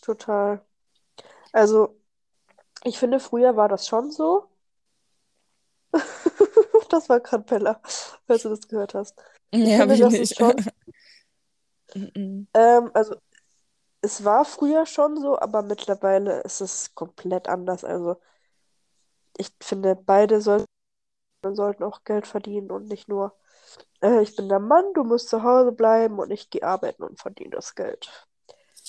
Total. 0.00 0.60
Also, 1.52 1.97
ich 2.84 2.98
finde, 2.98 3.20
früher 3.20 3.56
war 3.56 3.68
das 3.68 3.86
schon 3.86 4.10
so. 4.10 4.48
das 6.90 7.08
war 7.08 7.20
gerade 7.20 7.44
Bella, 7.44 7.80
falls 8.26 8.42
du 8.42 8.50
das 8.50 8.68
gehört 8.68 8.94
hast. 8.94 9.14
Ich 9.50 9.72
hab 9.72 9.88
finde, 9.88 9.94
ich 9.94 10.00
das 10.00 10.12
nicht. 10.12 10.22
ist 10.22 10.36
schon, 10.36 10.54
ähm, 12.54 12.90
also 12.94 13.16
es 14.00 14.24
war 14.24 14.44
früher 14.44 14.86
schon 14.86 15.20
so, 15.20 15.38
aber 15.38 15.62
mittlerweile 15.62 16.40
ist 16.42 16.60
es 16.60 16.94
komplett 16.94 17.48
anders. 17.48 17.84
Also 17.84 18.20
ich 19.36 19.52
finde, 19.60 19.96
beide 19.96 20.40
soll, 20.40 20.64
sollten 21.44 21.84
auch 21.84 22.04
Geld 22.04 22.26
verdienen 22.26 22.70
und 22.70 22.88
nicht 22.88 23.08
nur, 23.08 23.36
äh, 24.02 24.22
ich 24.22 24.36
bin 24.36 24.48
der 24.48 24.60
Mann, 24.60 24.92
du 24.94 25.04
musst 25.04 25.28
zu 25.28 25.42
Hause 25.42 25.72
bleiben 25.72 26.18
und 26.18 26.30
ich 26.30 26.50
gehe 26.50 26.62
arbeiten 26.62 27.02
und 27.02 27.20
verdiene 27.20 27.50
das 27.50 27.74
Geld. 27.74 28.27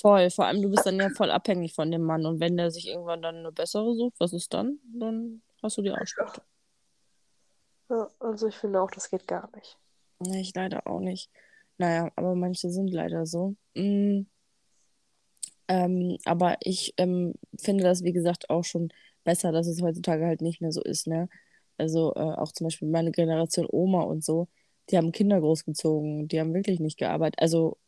Voll. 0.00 0.30
Vor 0.30 0.46
allem, 0.46 0.62
du 0.62 0.70
bist 0.70 0.86
dann 0.86 0.98
ja 0.98 1.10
voll 1.10 1.30
abhängig 1.30 1.74
von 1.74 1.90
dem 1.90 2.02
Mann. 2.02 2.24
Und 2.24 2.40
wenn 2.40 2.56
der 2.56 2.70
sich 2.70 2.88
irgendwann 2.88 3.22
dann 3.22 3.36
eine 3.36 3.52
bessere 3.52 3.94
sucht, 3.94 4.14
was 4.18 4.32
ist 4.32 4.52
dann? 4.54 4.78
Dann 4.94 5.42
hast 5.62 5.76
du 5.76 5.82
die 5.82 5.90
Arschkarte. 5.90 6.42
Ja, 7.90 8.08
also 8.18 8.46
ich 8.46 8.56
finde 8.56 8.80
auch, 8.80 8.90
das 8.90 9.10
geht 9.10 9.26
gar 9.26 9.50
nicht. 9.54 9.76
Nee, 10.20 10.40
ich 10.40 10.54
leider 10.54 10.86
auch 10.86 11.00
nicht. 11.00 11.30
Naja, 11.76 12.10
aber 12.16 12.34
manche 12.34 12.70
sind 12.70 12.88
leider 12.88 13.26
so. 13.26 13.56
Mm, 13.74 14.22
ähm, 15.68 16.18
aber 16.24 16.56
ich 16.60 16.94
ähm, 16.96 17.34
finde 17.58 17.84
das, 17.84 18.02
wie 18.04 18.12
gesagt, 18.12 18.50
auch 18.50 18.64
schon 18.64 18.90
besser, 19.24 19.52
dass 19.52 19.66
es 19.66 19.82
heutzutage 19.82 20.26
halt 20.26 20.40
nicht 20.40 20.60
mehr 20.60 20.72
so 20.72 20.82
ist, 20.82 21.06
ne? 21.06 21.28
Also 21.78 22.12
äh, 22.14 22.20
auch 22.20 22.52
zum 22.52 22.66
Beispiel 22.66 22.88
meine 22.88 23.12
Generation 23.12 23.66
Oma 23.70 24.02
und 24.02 24.24
so, 24.24 24.48
die 24.90 24.96
haben 24.98 25.12
Kinder 25.12 25.40
großgezogen, 25.40 26.28
die 26.28 26.40
haben 26.40 26.54
wirklich 26.54 26.80
nicht 26.80 26.98
gearbeitet. 26.98 27.40
Also 27.40 27.78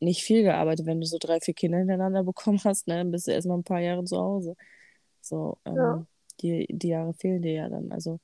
nicht 0.00 0.22
viel 0.22 0.42
gearbeitet, 0.42 0.86
wenn 0.86 1.00
du 1.00 1.06
so 1.06 1.18
drei, 1.18 1.40
vier 1.40 1.54
Kinder 1.54 1.78
hintereinander 1.78 2.24
bekommen 2.24 2.60
hast, 2.64 2.86
ne? 2.86 2.96
Dann 2.96 3.10
bist 3.10 3.26
du 3.26 3.32
erstmal 3.32 3.58
ein 3.58 3.64
paar 3.64 3.80
Jahre 3.80 4.04
zu 4.04 4.18
Hause. 4.18 4.56
So, 5.20 5.58
Ja, 5.74 5.98
ähm, 5.98 6.06
die, 6.40 6.66
die 6.70 6.88
Jahre 6.88 7.14
fehlen 7.14 7.42
dir 7.42 7.52
ja 7.52 7.68
dann. 7.68 7.90
Also 7.92 8.20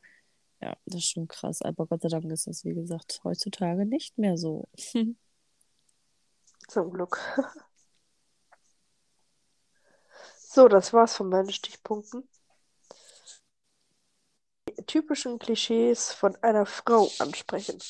ja, 0.61 0.77
das 0.87 0.97
ist 0.97 1.11
schon 1.11 1.29
krass. 1.29 1.63
Aber 1.63 1.87
Gott 1.87 2.03
sei 2.03 2.09
Dank 2.09 2.25
ist 2.33 2.47
das, 2.47 2.65
wie 2.65 2.75
gesagt, 2.75 3.21
heutzutage 3.25 3.87
nicht 3.87 4.19
mehr 4.19 4.37
so. 4.39 4.69
zum 6.69 6.91
Glück. 6.91 7.19
So, 10.55 10.69
das 10.69 10.93
war's 10.93 11.17
von 11.17 11.29
meinen 11.31 11.51
Stichpunkten. 11.51 12.29
Die 14.69 14.87
typischen 14.87 15.41
Klischees 15.41 16.13
von 16.13 16.37
einer 16.37 16.65
Frau 16.65 17.11
ansprechen. 17.19 17.83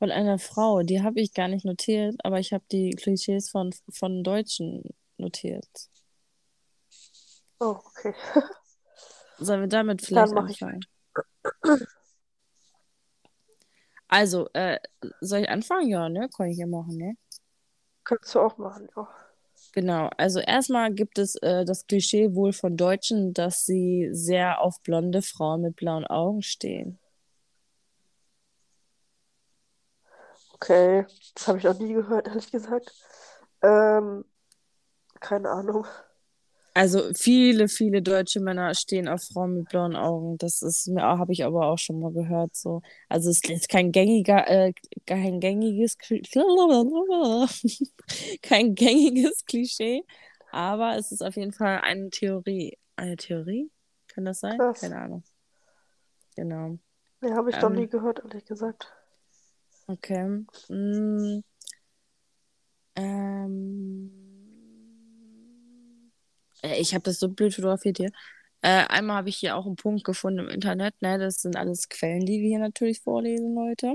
Von 0.00 0.10
einer 0.10 0.38
Frau, 0.38 0.82
die 0.82 1.02
habe 1.02 1.20
ich 1.20 1.34
gar 1.34 1.46
nicht 1.46 1.66
notiert, 1.66 2.16
aber 2.24 2.40
ich 2.40 2.54
habe 2.54 2.64
die 2.72 2.92
Klischees 2.92 3.50
von, 3.50 3.74
von 3.92 4.24
Deutschen 4.24 4.82
notiert. 5.18 5.68
Oh, 7.60 7.76
okay. 7.84 8.14
Sollen 9.38 9.60
wir 9.60 9.68
damit 9.68 10.00
Dann 10.00 10.06
vielleicht 10.06 10.32
mache 10.32 10.50
ich 10.52 10.62
anfangen? 10.62 10.80
Also, 14.12 14.48
äh, 14.54 14.80
soll 15.20 15.42
ich 15.42 15.48
anfangen? 15.50 15.88
Ja, 15.88 16.08
ne? 16.08 16.28
Kann 16.36 16.48
ich 16.48 16.58
ja 16.58 16.66
machen, 16.66 16.96
ne? 16.96 17.14
Kannst 18.02 18.34
du 18.34 18.40
auch 18.40 18.58
machen, 18.58 18.88
ja. 18.96 19.08
Genau, 19.72 20.10
also 20.16 20.40
erstmal 20.40 20.92
gibt 20.92 21.18
es 21.18 21.36
äh, 21.36 21.64
das 21.64 21.86
Klischee 21.86 22.34
wohl 22.34 22.52
von 22.52 22.76
Deutschen, 22.76 23.34
dass 23.34 23.66
sie 23.66 24.08
sehr 24.10 24.62
auf 24.62 24.80
blonde 24.82 25.22
Frauen 25.22 25.60
mit 25.60 25.76
blauen 25.76 26.06
Augen 26.06 26.42
stehen. 26.42 26.98
Okay, 30.62 31.06
das 31.34 31.48
habe 31.48 31.58
ich 31.58 31.64
noch 31.64 31.78
nie 31.78 31.92
gehört, 31.94 32.28
ehrlich 32.28 32.50
gesagt. 32.50 32.92
Ähm, 33.62 34.24
keine 35.20 35.50
Ahnung. 35.50 35.86
Also 36.72 37.12
viele, 37.14 37.68
viele 37.68 38.00
deutsche 38.00 38.40
Männer 38.40 38.74
stehen 38.74 39.08
auf 39.08 39.22
Frauen 39.24 39.58
mit 39.58 39.68
blauen 39.68 39.96
Augen. 39.96 40.38
Das 40.38 40.62
ist 40.62 40.86
mir 40.88 41.02
habe 41.02 41.32
ich 41.32 41.44
aber 41.44 41.66
auch 41.66 41.78
schon 41.78 42.00
mal 42.00 42.12
gehört. 42.12 42.54
So. 42.54 42.80
Also 43.08 43.30
es 43.30 43.42
ist 43.44 43.68
kein 43.68 43.92
gängiger, 43.92 44.46
äh, 44.48 44.72
kein 45.06 45.40
gängiges, 45.40 45.96
kein 48.42 48.74
gängiges 48.74 49.44
Klischee, 49.46 50.02
aber 50.52 50.96
es 50.96 51.12
ist 51.12 51.22
auf 51.22 51.36
jeden 51.36 51.52
Fall 51.52 51.80
eine 51.82 52.10
Theorie. 52.10 52.76
Eine 52.96 53.16
Theorie? 53.16 53.70
Kann 54.08 54.24
das 54.24 54.40
sein? 54.40 54.58
Krass. 54.58 54.74
Keine 54.74 55.00
Ahnung. 55.00 55.24
Genau. 56.36 56.78
Nee, 57.22 57.32
habe 57.32 57.48
ich 57.48 57.58
noch 57.62 57.70
nie 57.70 57.78
Ähm, 57.78 57.88
gehört, 57.88 58.18
ehrlich 58.18 58.44
gesagt. 58.44 58.92
Okay. 59.92 60.44
Mm, 60.68 61.42
ähm, 62.96 64.10
äh, 66.62 66.80
ich 66.80 66.94
habe 66.94 67.02
das 67.04 67.18
so 67.18 67.28
blöd 67.28 67.54
fotografiert 67.54 67.98
hier. 67.98 68.10
Äh, 68.62 68.84
einmal 68.88 69.16
habe 69.18 69.28
ich 69.30 69.36
hier 69.36 69.56
auch 69.56 69.66
einen 69.66 69.76
Punkt 69.76 70.04
gefunden 70.04 70.40
im 70.40 70.48
Internet, 70.48 71.00
ne? 71.00 71.18
Das 71.18 71.40
sind 71.42 71.56
alles 71.56 71.88
Quellen, 71.88 72.26
die 72.26 72.40
wir 72.40 72.48
hier 72.48 72.58
natürlich 72.58 73.00
vorlesen, 73.00 73.54
Leute. 73.54 73.94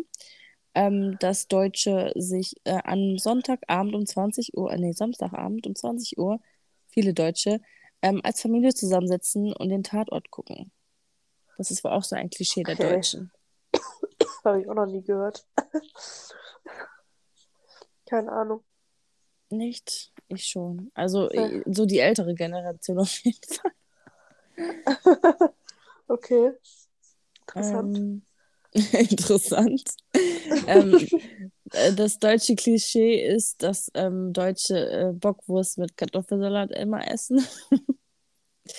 Ähm, 0.73 1.17
dass 1.19 1.47
Deutsche 1.47 2.11
sich 2.15 2.55
äh, 2.65 2.79
am 2.83 3.17
Sonntagabend 3.17 3.95
um 3.95 4.05
20 4.05 4.57
Uhr, 4.57 4.71
äh, 4.71 4.77
nee, 4.77 4.91
Samstagabend 4.91 5.65
um 5.67 5.75
20 5.75 6.17
Uhr, 6.17 6.39
viele 6.87 7.13
Deutsche, 7.13 7.61
ähm, 8.01 8.21
als 8.23 8.41
Familie 8.41 8.73
zusammensetzen 8.73 9.53
und 9.53 9.69
den 9.69 9.83
Tatort 9.83 10.31
gucken. 10.31 10.71
Das 11.57 11.71
ist 11.71 11.83
wohl 11.83 11.91
auch 11.91 12.03
so 12.03 12.15
ein 12.15 12.29
Klischee 12.29 12.63
der 12.63 12.75
Okay, 12.75 12.93
Deutschen. 12.95 13.31
habe 14.45 14.61
ich 14.61 14.69
auch 14.69 14.75
noch 14.75 14.85
nie 14.85 15.01
gehört. 15.01 15.45
Keine 18.05 18.31
Ahnung. 18.31 18.63
Nicht? 19.49 20.13
Ich 20.27 20.47
schon. 20.47 20.91
Also 20.93 21.29
äh, 21.29 21.63
so 21.67 21.85
die 21.85 21.99
ältere 21.99 22.35
Generation 22.35 22.99
auf 22.99 23.17
jeden 23.19 23.39
Fall. 23.43 23.71
Okay, 26.07 26.51
interessant. 27.47 27.97
Ähm, 27.97 28.21
interessant. 28.73 29.83
Ähm, 30.67 31.07
äh, 31.71 31.93
das 31.93 32.19
deutsche 32.19 32.55
Klischee 32.55 33.25
ist, 33.25 33.63
dass 33.63 33.89
ähm, 33.95 34.33
Deutsche 34.33 34.77
äh, 34.77 35.13
Bockwurst 35.13 35.79
mit 35.79 35.97
Kartoffelsalat 35.97 36.71
immer 36.71 37.09
essen. 37.09 37.43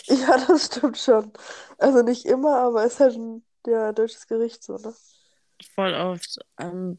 Ja, 0.07 0.45
das 0.47 0.67
stimmt 0.67 0.99
schon. 0.99 1.33
Also 1.79 2.03
nicht 2.03 2.27
immer, 2.27 2.59
aber 2.59 2.85
ist 2.85 3.01
halt 3.01 3.17
ein 3.17 3.45
ja, 3.67 3.93
deutsches 3.93 4.27
Gericht 4.27 4.63
so, 4.63 4.79
ne? 4.79 4.95
Voll 5.75 5.95
oft. 5.95 6.39
Ähm, 6.59 6.99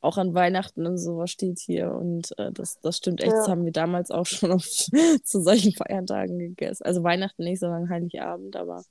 auch 0.00 0.18
an 0.18 0.34
Weihnachten 0.34 0.86
und 0.86 0.98
sowas 0.98 1.30
steht 1.30 1.58
hier. 1.58 1.90
Und 1.92 2.38
äh, 2.38 2.52
das, 2.52 2.78
das 2.80 2.98
stimmt 2.98 3.22
echt. 3.22 3.32
Das 3.32 3.46
Ja, 3.46 3.52
haben 3.52 3.64
wir 3.64 3.72
damals 3.72 4.10
auch 4.10 4.26
schon 4.26 4.52
oft 4.52 4.90
zu 5.24 5.40
solchen 5.40 5.72
Feiertagen 5.72 6.38
gegessen. 6.38 6.84
Also 6.84 7.02
Weihnachten 7.02 7.44
nicht, 7.44 7.60
sondern 7.60 7.88
Heiligabend, 7.88 8.56
aber 8.56 8.84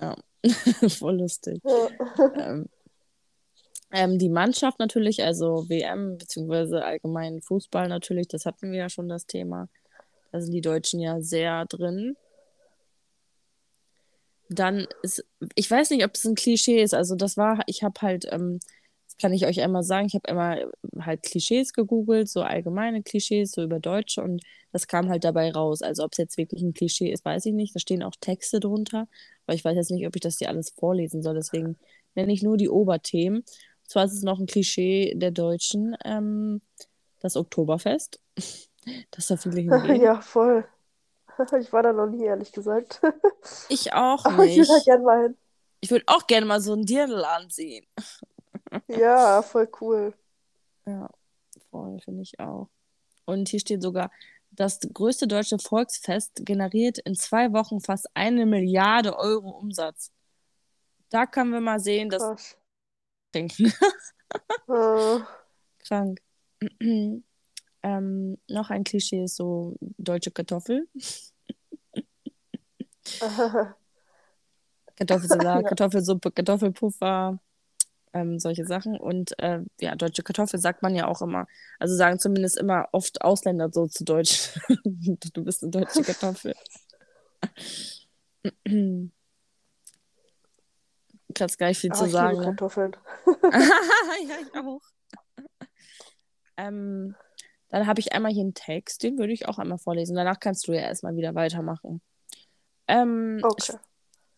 ja, 0.00 0.16
voll 0.88 1.18
lustig. 1.18 1.60
ja. 1.64 2.34
Ähm, 2.36 2.66
ähm, 3.90 4.18
die 4.18 4.28
Mannschaft 4.28 4.78
natürlich, 4.78 5.22
also 5.22 5.68
WM, 5.68 6.18
beziehungsweise 6.18 6.84
allgemein 6.84 7.40
Fußball 7.40 7.88
natürlich, 7.88 8.28
das 8.28 8.44
hatten 8.44 8.70
wir 8.70 8.78
ja 8.78 8.88
schon 8.90 9.08
das 9.08 9.26
Thema. 9.26 9.68
Da 10.30 10.40
sind 10.40 10.52
die 10.52 10.60
Deutschen 10.60 11.00
ja 11.00 11.20
sehr 11.20 11.64
drin. 11.64 12.16
Dann 14.48 14.86
ist, 15.02 15.24
ich 15.54 15.70
weiß 15.70 15.90
nicht, 15.90 16.04
ob 16.04 16.14
es 16.14 16.24
ein 16.24 16.34
Klischee 16.34 16.82
ist. 16.82 16.94
Also 16.94 17.16
das 17.16 17.36
war, 17.36 17.60
ich 17.66 17.82
habe 17.82 18.00
halt, 18.00 18.26
ähm, 18.30 18.60
das 19.06 19.16
kann 19.18 19.32
ich 19.32 19.46
euch 19.46 19.60
einmal 19.60 19.82
sagen, 19.82 20.06
ich 20.06 20.14
habe 20.14 20.30
immer 20.30 20.56
halt 21.04 21.22
Klischees 21.22 21.72
gegoogelt, 21.72 22.28
so 22.28 22.42
allgemeine 22.42 23.02
Klischees, 23.02 23.52
so 23.52 23.62
über 23.62 23.80
Deutsche 23.80 24.22
und 24.22 24.42
das 24.72 24.86
kam 24.86 25.08
halt 25.08 25.24
dabei 25.24 25.50
raus. 25.50 25.82
Also 25.82 26.04
ob 26.04 26.12
es 26.12 26.18
jetzt 26.18 26.36
wirklich 26.38 26.62
ein 26.62 26.74
Klischee 26.74 27.10
ist, 27.10 27.24
weiß 27.24 27.46
ich 27.46 27.54
nicht. 27.54 27.74
Da 27.74 27.80
stehen 27.80 28.02
auch 28.02 28.14
Texte 28.20 28.60
drunter, 28.60 29.08
aber 29.46 29.54
ich 29.54 29.64
weiß 29.64 29.76
jetzt 29.76 29.90
nicht, 29.90 30.06
ob 30.06 30.14
ich 30.16 30.22
das 30.22 30.38
hier 30.38 30.48
alles 30.48 30.70
vorlesen 30.70 31.22
soll. 31.22 31.34
Deswegen 31.34 31.76
nenne 32.14 32.32
ich 32.32 32.42
nur 32.42 32.56
die 32.56 32.68
Oberthemen. 32.68 33.38
Und 33.38 33.90
zwar 33.90 34.04
ist 34.04 34.12
es 34.12 34.22
noch 34.22 34.38
ein 34.38 34.46
Klischee 34.46 35.14
der 35.16 35.30
Deutschen, 35.30 35.96
ähm, 36.04 36.60
das 37.20 37.36
Oktoberfest. 37.36 38.20
Das 39.10 39.26
da 39.26 39.36
viele 39.36 39.60
hingehen. 39.60 40.00
Ja, 40.00 40.22
voll. 40.22 40.66
Ich 41.60 41.72
war 41.72 41.82
da 41.82 41.92
noch 41.92 42.06
nie, 42.06 42.24
ehrlich 42.24 42.52
gesagt. 42.52 43.00
Ich 43.68 43.92
auch 43.92 44.24
Aber 44.24 44.44
ich 44.44 44.56
würde 44.56 44.68
da 44.68 44.74
nicht. 44.74 44.84
gern 44.84 45.02
mal 45.02 45.22
hin. 45.22 45.36
Ich 45.80 45.90
würde 45.90 46.04
auch 46.08 46.26
gerne 46.26 46.46
mal 46.46 46.60
so 46.60 46.74
ein 46.74 46.84
Dirndl 46.84 47.24
anziehen. 47.24 47.86
Ja, 48.86 49.40
voll 49.40 49.66
cool. 49.80 50.12
Ja, 50.84 51.08
voll, 51.70 51.98
finde 52.00 52.22
ich 52.22 52.38
auch. 52.38 52.68
Und 53.24 53.48
hier 53.48 53.60
steht 53.60 53.82
sogar, 53.82 54.10
das 54.50 54.80
größte 54.80 55.26
deutsche 55.26 55.58
Volksfest 55.58 56.44
generiert 56.44 56.98
in 56.98 57.14
zwei 57.14 57.52
Wochen 57.54 57.80
fast 57.80 58.08
eine 58.12 58.44
Milliarde 58.44 59.16
Euro 59.16 59.50
Umsatz. 59.50 60.12
Da 61.08 61.24
können 61.24 61.52
wir 61.52 61.60
mal 61.60 61.80
sehen, 61.80 62.10
dass 62.10 62.22
Krass. 62.22 62.58
Trinken. 63.32 63.72
Äh, 64.68 65.20
Krank. 65.86 66.20
ähm, 67.82 68.38
noch 68.48 68.70
ein 68.70 68.84
Klischee 68.84 69.24
ist 69.24 69.36
so 69.36 69.76
deutsche 69.80 70.30
Kartoffel. 70.30 70.88
Kartoffelsalat, 74.96 75.62
ja. 75.62 75.68
Kartoffelsuppe, 75.68 76.32
Kartoffelpuffer, 76.32 77.38
ähm, 78.12 78.38
solche 78.40 78.64
Sachen. 78.66 78.98
Und 78.98 79.38
äh, 79.38 79.60
ja, 79.80 79.94
deutsche 79.94 80.22
Kartoffel 80.22 80.58
sagt 80.58 80.82
man 80.82 80.94
ja 80.94 81.06
auch 81.06 81.22
immer. 81.22 81.46
Also 81.78 81.94
sagen 81.94 82.18
zumindest 82.18 82.58
immer 82.58 82.88
oft 82.92 83.22
Ausländer 83.22 83.70
so 83.72 83.86
zu 83.86 84.04
Deutsch. 84.04 84.58
Du 85.32 85.44
bist 85.44 85.62
eine 85.62 85.70
deutsche 85.70 86.02
Kartoffel. 86.02 86.54
gerade 91.34 91.56
gar 91.56 91.68
nicht 91.68 91.78
viel 91.78 91.92
Ah, 91.92 91.94
zu 91.94 92.06
ich 92.06 92.12
sagen. 92.12 92.30
liebe 92.30 92.40
Ne? 92.40 92.46
Kartoffeln. 92.50 92.96
ja, 93.42 94.36
ich 94.42 94.54
auch. 94.58 94.80
Ähm, 96.56 97.14
dann 97.70 97.86
habe 97.86 98.00
ich 98.00 98.12
einmal 98.12 98.32
hier 98.32 98.42
einen 98.42 98.54
Text, 98.54 99.02
den 99.02 99.18
würde 99.18 99.32
ich 99.32 99.46
auch 99.48 99.58
einmal 99.58 99.78
vorlesen. 99.78 100.16
Danach 100.16 100.40
kannst 100.40 100.66
du 100.68 100.72
ja 100.72 100.80
erstmal 100.80 101.16
wieder 101.16 101.34
weitermachen. 101.34 102.00
Ähm, 102.86 103.40
Okay. 103.42 103.76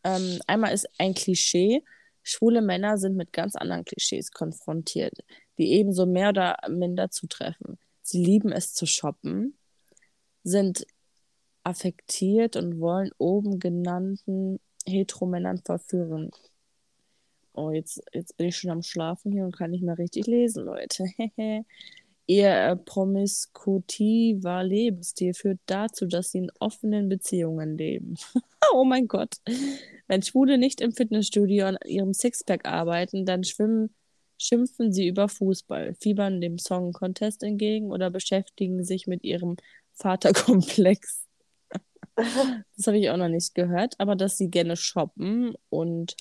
ähm, 0.05 0.41
einmal 0.47 0.73
ist 0.73 0.89
ein 0.99 1.15
Klischee. 1.15 1.85
Schwule 2.23 2.61
Männer 2.61 2.99
sind 2.99 3.17
mit 3.17 3.33
ganz 3.33 3.55
anderen 3.57 3.85
Klischees 3.85 4.33
konfrontiert, 4.33 5.19
die 5.59 5.73
ebenso 5.73 6.07
mehr 6.07 6.31
oder 6.31 6.57
minder 6.69 7.11
zutreffen. 7.11 7.79
Sie 8.03 8.23
lieben 8.25 8.53
es 8.53 8.75
zu 8.75 8.87
shoppen, 8.87 9.57
sind 10.43 10.87
affektiert 11.63 12.57
und 12.57 12.81
wollen 12.81 13.11
oben 13.19 13.59
genannten 13.59 14.59
Heteromännern 14.87 15.59
verführen. 15.59 16.31
Oh, 17.53 17.71
jetzt, 17.71 18.03
jetzt 18.13 18.37
bin 18.37 18.49
ich 18.49 18.57
schon 18.57 18.71
am 18.71 18.83
Schlafen 18.83 19.33
hier 19.33 19.45
und 19.45 19.57
kann 19.57 19.71
nicht 19.71 19.83
mehr 19.85 19.99
richtig 19.99 20.27
lesen, 20.27 20.65
Leute. 20.65 21.05
Ihr 22.31 22.81
promiskutiver 22.85 24.63
Lebensstil 24.63 25.35
führt 25.35 25.59
dazu, 25.67 26.07
dass 26.07 26.31
sie 26.31 26.39
in 26.39 26.53
offenen 26.61 27.09
Beziehungen 27.09 27.77
leben. 27.77 28.15
oh 28.73 28.85
mein 28.85 29.09
Gott. 29.09 29.39
Wenn 30.07 30.23
Schwule 30.23 30.57
nicht 30.57 30.81
im 30.81 30.93
Fitnessstudio 30.93 31.67
an 31.67 31.79
ihrem 31.85 32.15
Sixpack 32.15 32.67
arbeiten, 32.67 33.27
dann 33.27 33.43
schwimmen, 33.43 33.93
schimpfen 34.39 34.93
sie 34.93 35.09
über 35.09 35.29
Fußball, 35.29 35.97
fiebern 35.97 36.41
dem 36.41 36.59
Song 36.59 36.93
Contest 36.93 37.43
entgegen 37.43 37.91
oder 37.91 38.11
beschäftigen 38.11 38.85
sich 38.85 39.09
mit 39.09 39.25
ihrem 39.25 39.57
Vaterkomplex. 39.95 41.27
Das 42.77 42.87
habe 42.87 42.99
ich 42.99 43.11
auch 43.11 43.17
noch 43.17 43.29
nicht 43.29 43.57
gehört, 43.57 43.95
aber 43.99 44.15
dass 44.15 44.37
sie 44.37 44.51
gerne 44.51 44.77
shoppen 44.77 45.55
und 45.69 46.17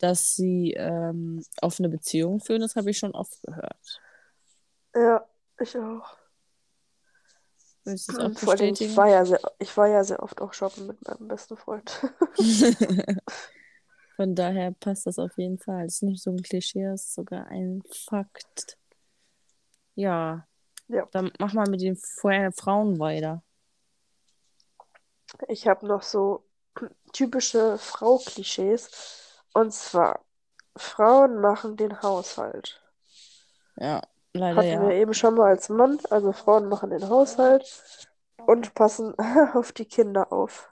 dass 0.00 0.34
sie 0.34 0.72
ähm, 0.72 1.44
offene 1.60 1.88
Beziehungen 1.88 2.40
führen, 2.40 2.62
das 2.62 2.74
habe 2.74 2.90
ich 2.90 2.98
schon 2.98 3.12
oft 3.12 3.42
gehört. 3.42 4.00
Ja, 4.94 5.26
ich 5.60 5.76
auch. 5.78 6.16
Willst 7.84 8.08
du 8.08 8.12
das 8.16 8.42
auch 8.44 8.48
allem, 8.50 8.74
ich 8.78 8.96
war 8.96 9.08
ja 9.08 9.24
sehr, 9.24 9.40
ich 9.58 9.76
war 9.76 9.86
ja 9.86 10.02
sehr 10.02 10.22
oft 10.22 10.40
auch 10.40 10.52
shoppen 10.52 10.86
mit 10.88 11.06
meinem 11.06 11.28
besten 11.28 11.56
Freund. 11.56 12.00
Von 14.16 14.34
daher 14.34 14.72
passt 14.72 15.06
das 15.06 15.18
auf 15.18 15.36
jeden 15.36 15.58
Fall. 15.58 15.84
Es 15.86 15.96
ist 15.96 16.02
nicht 16.02 16.22
so 16.22 16.30
ein 16.30 16.42
Klischee, 16.42 16.84
es 16.84 17.02
ist 17.04 17.14
sogar 17.14 17.46
ein 17.46 17.82
Fakt. 17.90 18.78
Ja, 19.94 20.46
Ja. 20.88 21.06
dann 21.12 21.30
mach 21.38 21.52
mal 21.52 21.68
mit 21.68 21.80
den 21.82 21.96
Fra- 21.96 22.50
Frauen 22.50 22.98
weiter. 22.98 23.42
Ich 25.48 25.68
habe 25.68 25.86
noch 25.86 26.02
so 26.02 26.44
typische 27.12 27.78
Frau-Klischees. 27.78 29.42
Und 29.54 29.72
zwar, 29.72 30.24
Frauen 30.76 31.40
machen 31.40 31.76
den 31.76 32.02
Haushalt. 32.02 32.82
Ja, 33.76 34.02
leider 34.36 34.56
Hatten 34.56 34.88
wir 34.88 34.94
ja. 34.94 35.00
eben 35.00 35.14
schon 35.14 35.34
mal 35.34 35.48
als 35.48 35.68
Mann. 35.68 35.98
Also 36.10 36.32
Frauen 36.32 36.68
machen 36.68 36.90
den 36.90 37.08
Haushalt 37.08 37.64
und 38.46 38.74
passen 38.74 39.14
auf 39.54 39.72
die 39.72 39.84
Kinder 39.84 40.32
auf. 40.32 40.70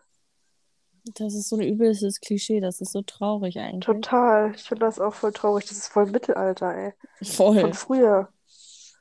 Das 1.17 1.35
ist 1.35 1.51
so 1.51 1.57
ein 1.57 1.63
übelstes 1.63 2.21
Klischee, 2.21 2.61
das 2.61 2.81
ist 2.81 2.93
so 2.93 3.03
traurig 3.03 3.59
eigentlich. 3.59 3.85
Total. 3.85 4.53
Ich 4.55 4.63
finde 4.63 4.87
das 4.87 4.99
auch 4.99 5.13
voll 5.13 5.33
traurig. 5.33 5.67
Das 5.67 5.77
ist 5.77 5.89
voll 5.89 6.07
Mittelalter, 6.07 6.75
ey. 6.75 6.93
Voll. 7.23 7.61
Von 7.61 7.75
früher. 7.75 8.29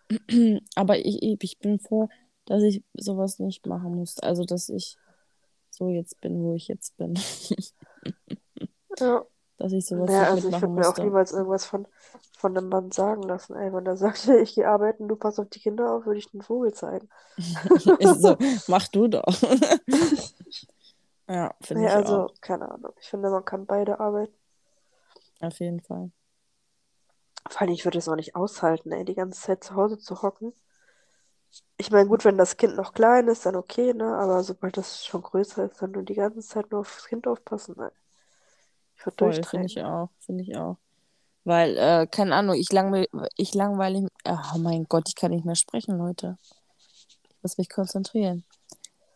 Aber 0.75 0.97
ich, 0.97 1.23
ich 1.23 1.37
ich 1.41 1.59
bin 1.59 1.79
froh, 1.79 2.09
dass 2.45 2.61
ich 2.61 2.83
sowas 2.93 3.39
nicht 3.39 3.65
machen 3.67 3.95
muss. 3.95 4.19
Also, 4.19 4.43
dass 4.43 4.67
ich 4.67 4.97
so 5.69 5.89
jetzt 5.89 6.19
bin, 6.19 6.43
wo 6.43 6.55
ich 6.55 6.67
jetzt 6.67 6.97
bin. 6.97 7.17
Ja. 8.99 9.25
Dass 9.57 9.71
ich 9.71 9.85
sowas 9.85 10.11
Ja, 10.11 10.19
nicht 10.19 10.29
also 10.29 10.47
ich 10.49 10.53
mitmachen 10.53 10.75
würde 10.75 10.81
mir 10.81 10.89
auch 10.89 10.97
niemals 10.97 11.31
irgendwas 11.31 11.65
von, 11.65 11.87
von 12.43 12.57
einem 12.57 12.67
Mann 12.69 12.91
sagen 12.91 13.23
lassen. 13.23 13.55
Ey, 13.55 13.71
wenn 13.73 13.85
er 13.85 13.95
sagt, 13.97 14.27
ich 14.27 14.55
gehe 14.55 14.67
arbeiten, 14.69 15.07
du 15.07 15.15
passt 15.15 15.39
auf 15.39 15.49
die 15.49 15.59
Kinder 15.61 15.91
auf, 15.93 16.05
würde 16.05 16.19
ich 16.19 16.29
den 16.31 16.41
Vogel 16.41 16.73
zeigen. 16.73 17.09
So, 18.21 18.37
mach 18.67 18.87
du 18.89 19.07
doch. 19.07 19.23
ja, 21.27 21.53
finde 21.61 21.81
Nee, 21.81 21.85
ich 21.85 21.95
also, 21.95 21.97
auch. 21.97 22.33
keine 22.41 22.69
Ahnung. 22.71 22.93
Ich 23.01 23.09
finde, 23.09 23.29
man 23.29 23.45
kann 23.45 23.65
beide 23.65 23.99
arbeiten. 23.99 24.33
Auf 25.41 25.59
jeden 25.59 25.79
Fall. 25.81 26.11
Vor 27.49 27.61
allem, 27.61 27.71
ich 27.71 27.85
würde 27.85 27.99
es 27.99 28.09
auch 28.09 28.17
nicht 28.17 28.35
aushalten, 28.35 28.91
ey, 28.91 29.05
die 29.05 29.15
ganze 29.15 29.39
Zeit 29.39 29.63
zu 29.63 29.75
Hause 29.75 29.97
zu 29.97 30.21
hocken. 30.21 30.51
Ich 31.77 31.91
meine, 31.91 32.07
gut, 32.09 32.25
wenn 32.25 32.37
das 32.37 32.57
Kind 32.57 32.75
noch 32.77 32.93
klein 32.93 33.27
ist, 33.27 33.45
dann 33.45 33.55
okay, 33.55 33.93
ne? 33.93 34.15
Aber 34.17 34.43
sobald 34.43 34.77
das 34.77 35.05
schon 35.05 35.21
größer 35.21 35.65
ist, 35.65 35.81
dann 35.81 35.91
nur 35.91 36.03
die 36.03 36.15
ganze 36.15 36.39
Zeit 36.41 36.71
nur 36.71 36.81
aufs 36.81 37.05
Kind 37.05 37.27
aufpassen, 37.27 37.75
ey. 37.79 37.89
Ich 38.97 39.05
würde 39.05 39.17
Voll, 39.17 39.43
finde 39.43 39.57
durchdrehen. 39.57 39.65
ich 39.67 39.81
auch. 39.83 40.09
Finde 40.19 40.43
ich 40.43 40.55
auch. 40.55 40.77
Weil, 41.45 41.77
äh, 41.77 42.07
keine 42.07 42.35
Ahnung, 42.35 42.55
ich, 42.55 42.71
langweil, 42.71 43.07
ich 43.35 43.53
langweile. 43.53 44.07
Oh 44.25 44.57
mein 44.59 44.85
Gott, 44.85 45.09
ich 45.09 45.15
kann 45.15 45.31
nicht 45.31 45.45
mehr 45.45 45.55
sprechen, 45.55 45.97
Leute. 45.97 46.37
Ich 47.29 47.35
muss 47.41 47.57
mich 47.57 47.69
konzentrieren. 47.69 48.45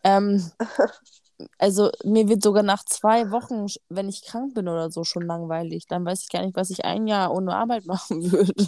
Ähm, 0.04 0.50
also, 1.58 1.90
mir 2.04 2.28
wird 2.28 2.42
sogar 2.42 2.62
nach 2.62 2.84
zwei 2.84 3.30
Wochen, 3.30 3.66
wenn 3.88 4.08
ich 4.08 4.22
krank 4.22 4.54
bin 4.54 4.68
oder 4.68 4.90
so, 4.90 5.04
schon 5.04 5.22
langweilig. 5.26 5.86
Dann 5.86 6.04
weiß 6.04 6.22
ich 6.22 6.28
gar 6.28 6.44
nicht, 6.44 6.56
was 6.56 6.70
ich 6.70 6.84
ein 6.84 7.06
Jahr 7.06 7.32
ohne 7.32 7.54
Arbeit 7.54 7.86
machen 7.86 8.30
würde. 8.30 8.66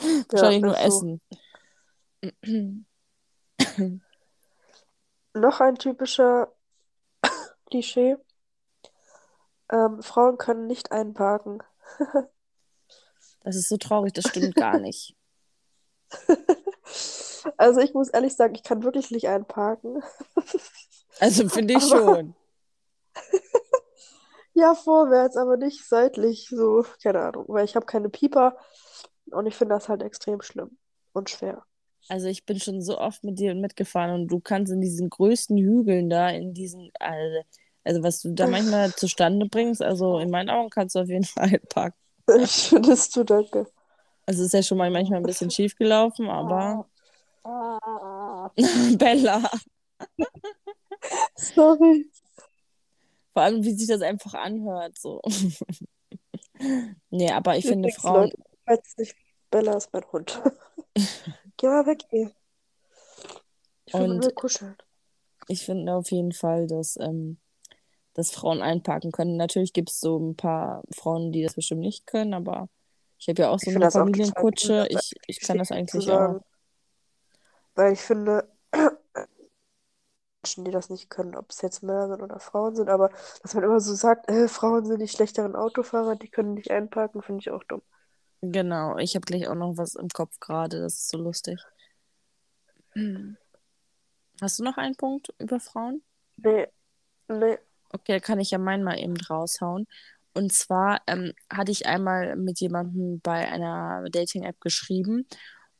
Ja, 0.00 0.14
Wahrscheinlich 0.30 0.62
nur 0.62 0.78
ist 0.78 1.00
so. 1.00 1.20
essen. 2.42 2.86
Noch 5.34 5.60
ein 5.60 5.74
typischer 5.76 6.52
Klischee. 7.66 8.16
Ähm, 9.70 10.02
Frauen 10.02 10.38
können 10.38 10.66
nicht 10.66 10.92
einparken. 10.92 11.62
Das 13.44 13.54
ist 13.56 13.68
so 13.68 13.76
traurig, 13.78 14.12
das 14.12 14.28
stimmt 14.28 14.54
gar 14.56 14.78
nicht. 14.78 15.14
Also 17.56 17.80
ich 17.80 17.94
muss 17.94 18.08
ehrlich 18.08 18.34
sagen, 18.34 18.54
ich 18.56 18.62
kann 18.64 18.82
wirklich 18.82 19.10
nicht 19.10 19.28
einparken. 19.28 20.02
Also 21.20 21.48
finde 21.48 21.74
ich 21.74 21.92
Aber- 21.92 22.16
schon. 22.16 22.34
Ja, 24.54 24.74
vorwärts, 24.74 25.36
aber 25.36 25.56
nicht 25.56 25.86
seitlich, 25.86 26.48
so, 26.48 26.84
keine 27.02 27.20
Ahnung, 27.20 27.44
weil 27.48 27.64
ich 27.64 27.76
habe 27.76 27.86
keine 27.86 28.08
Pieper 28.08 28.56
und 29.30 29.46
ich 29.46 29.54
finde 29.54 29.74
das 29.76 29.88
halt 29.88 30.02
extrem 30.02 30.42
schlimm 30.42 30.76
und 31.12 31.30
schwer. 31.30 31.64
Also 32.08 32.26
ich 32.26 32.44
bin 32.44 32.58
schon 32.58 32.82
so 32.82 32.98
oft 32.98 33.22
mit 33.22 33.38
dir 33.38 33.54
mitgefahren 33.54 34.14
und 34.20 34.28
du 34.28 34.40
kannst 34.40 34.72
in 34.72 34.80
diesen 34.80 35.10
größten 35.10 35.56
Hügeln 35.58 36.10
da, 36.10 36.28
in 36.30 36.54
diesen, 36.54 36.90
also, 36.98 37.40
also 37.88 38.02
was 38.02 38.20
du 38.20 38.32
da 38.34 38.46
manchmal 38.46 38.92
zustande 38.94 39.46
bringst, 39.46 39.82
also 39.82 40.18
in 40.18 40.30
meinen 40.30 40.50
Augen 40.50 40.68
kannst 40.70 40.94
du 40.94 41.00
auf 41.00 41.08
jeden 41.08 41.24
Fall 41.24 41.44
einpacken. 41.44 41.96
Findest 42.46 43.16
du, 43.16 43.24
danke. 43.24 43.66
Also 44.26 44.44
ist 44.44 44.52
ja 44.52 44.62
schon 44.62 44.76
mal 44.78 44.90
manchmal 44.90 45.20
ein 45.20 45.24
bisschen 45.26 45.50
schief 45.50 45.74
gelaufen, 45.76 46.28
aber 46.28 46.86
Bella, 48.98 49.42
Sorry. 51.34 52.10
vor 53.32 53.42
allem 53.42 53.64
wie 53.64 53.72
sich 53.72 53.88
das 53.88 54.02
einfach 54.02 54.34
anhört, 54.34 54.98
so. 54.98 55.22
Nee, 57.10 57.30
aber 57.30 57.56
ich 57.56 57.64
finde 57.66 57.88
Übrigens, 57.88 58.02
Frauen, 58.02 58.32
Leute, 58.66 58.82
nicht 58.98 59.16
Bella 59.50 59.76
ist 59.78 59.92
mein 59.92 60.04
Hund. 60.12 60.42
Geh 61.56 61.66
mal 61.68 61.86
weg 61.86 62.02
hier. 62.10 62.32
Ich 63.86 63.94
will 63.94 64.10
Und- 64.10 64.34
kuscheln. 64.34 64.76
ich 65.46 65.64
finde 65.64 65.94
auf 65.94 66.10
jeden 66.10 66.32
Fall, 66.32 66.66
dass, 66.66 66.96
ähm, 67.00 67.38
dass 68.18 68.32
Frauen 68.32 68.62
einparken 68.62 69.12
können. 69.12 69.36
Natürlich 69.36 69.72
gibt 69.72 69.90
es 69.90 70.00
so 70.00 70.18
ein 70.18 70.36
paar 70.36 70.82
Frauen, 70.94 71.32
die 71.32 71.42
das 71.42 71.54
bestimmt 71.54 71.82
nicht 71.82 72.06
können, 72.06 72.34
aber 72.34 72.68
ich 73.18 73.28
habe 73.28 73.42
ja 73.42 73.50
auch 73.50 73.60
so 73.60 73.70
Ich 73.70 73.76
eine 73.76 73.90
Familienkutsche. 73.90 74.86
behindert, 74.86 74.90
Ich, 74.90 75.14
ich 75.28 75.40
kann 75.40 75.58
das 75.58 75.72
eigentlich 75.72 75.92
zu 75.92 76.00
auch. 76.08 76.08
sagen. 76.08 76.40
Weil 77.74 77.92
ich 77.92 78.00
finde, 78.02 78.48
Menschen, 80.42 80.64
die 80.64 80.72
das 80.72 80.90
nicht 80.90 81.10
können, 81.10 81.36
ob 81.36 81.50
es 81.50 81.62
jetzt 81.62 81.82
Männer 81.84 82.08
sind 82.08 82.22
oder 82.22 82.40
Frauen 82.40 82.74
sind, 82.74 82.88
aber 82.90 83.10
dass 83.42 83.54
man 83.54 83.62
immer 83.62 83.78
so 83.80 83.94
sagt, 83.94 84.28
äh, 84.28 84.48
Frauen 84.48 84.84
sind 84.84 85.00
die 85.00 85.06
schlechteren 85.08 85.54
Autofahrer, 85.54 86.16
die 86.16 86.28
können 86.28 86.54
nicht 86.54 86.70
einparken, 86.72 87.22
finde 87.22 87.40
ich 87.40 87.50
auch 87.52 87.62
dumm. 87.64 87.82
Genau, 88.42 88.98
ich 88.98 89.14
habe 89.14 89.24
gleich 89.26 89.46
auch 89.48 89.54
noch 89.54 89.76
was 89.76 89.94
im 89.94 90.08
Kopf 90.08 90.40
gerade, 90.40 90.80
das 90.80 90.94
ist 90.94 91.08
so 91.10 91.18
lustig. 91.18 91.60
Hast 94.40 94.58
du 94.58 94.64
noch 94.64 94.76
einen 94.78 94.96
Punkt 94.96 95.32
über 95.38 95.60
Frauen? 95.60 96.02
Nee, 96.36 96.66
nee. 97.28 97.58
Okay, 97.90 98.20
kann 98.20 98.40
ich 98.40 98.50
ja 98.50 98.58
meinen 98.58 98.84
mal 98.84 98.98
eben 98.98 99.16
raushauen. 99.16 99.86
Und 100.34 100.52
zwar 100.52 101.00
ähm, 101.06 101.32
hatte 101.50 101.72
ich 101.72 101.86
einmal 101.86 102.36
mit 102.36 102.60
jemandem 102.60 103.20
bei 103.20 103.48
einer 103.48 104.04
Dating-App 104.10 104.60
geschrieben 104.60 105.26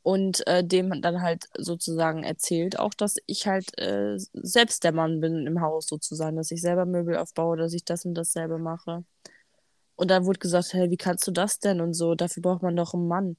und 0.01 0.45
äh, 0.47 0.63
dem 0.63 1.01
dann 1.01 1.21
halt 1.21 1.45
sozusagen 1.57 2.23
erzählt, 2.23 2.79
auch 2.79 2.93
dass 2.93 3.17
ich 3.25 3.47
halt 3.47 3.77
äh, 3.77 4.17
selbst 4.33 4.83
der 4.83 4.91
Mann 4.91 5.19
bin 5.19 5.45
im 5.45 5.61
Haus 5.61 5.87
sozusagen, 5.87 6.37
dass 6.37 6.51
ich 6.51 6.61
selber 6.61 6.85
Möbel 6.85 7.17
aufbaue, 7.17 7.57
dass 7.57 7.73
ich 7.73 7.85
das 7.85 8.05
und 8.05 8.15
dasselbe 8.15 8.57
mache. 8.57 9.03
Und 9.95 10.09
dann 10.11 10.25
wurde 10.25 10.39
gesagt, 10.39 10.73
hey, 10.73 10.89
wie 10.89 10.97
kannst 10.97 11.27
du 11.27 11.31
das 11.31 11.59
denn 11.59 11.81
und 11.81 11.93
so, 11.93 12.15
dafür 12.15 12.41
braucht 12.41 12.63
man 12.63 12.75
doch 12.75 12.93
einen 12.93 13.07
Mann. 13.07 13.27
Und 13.27 13.37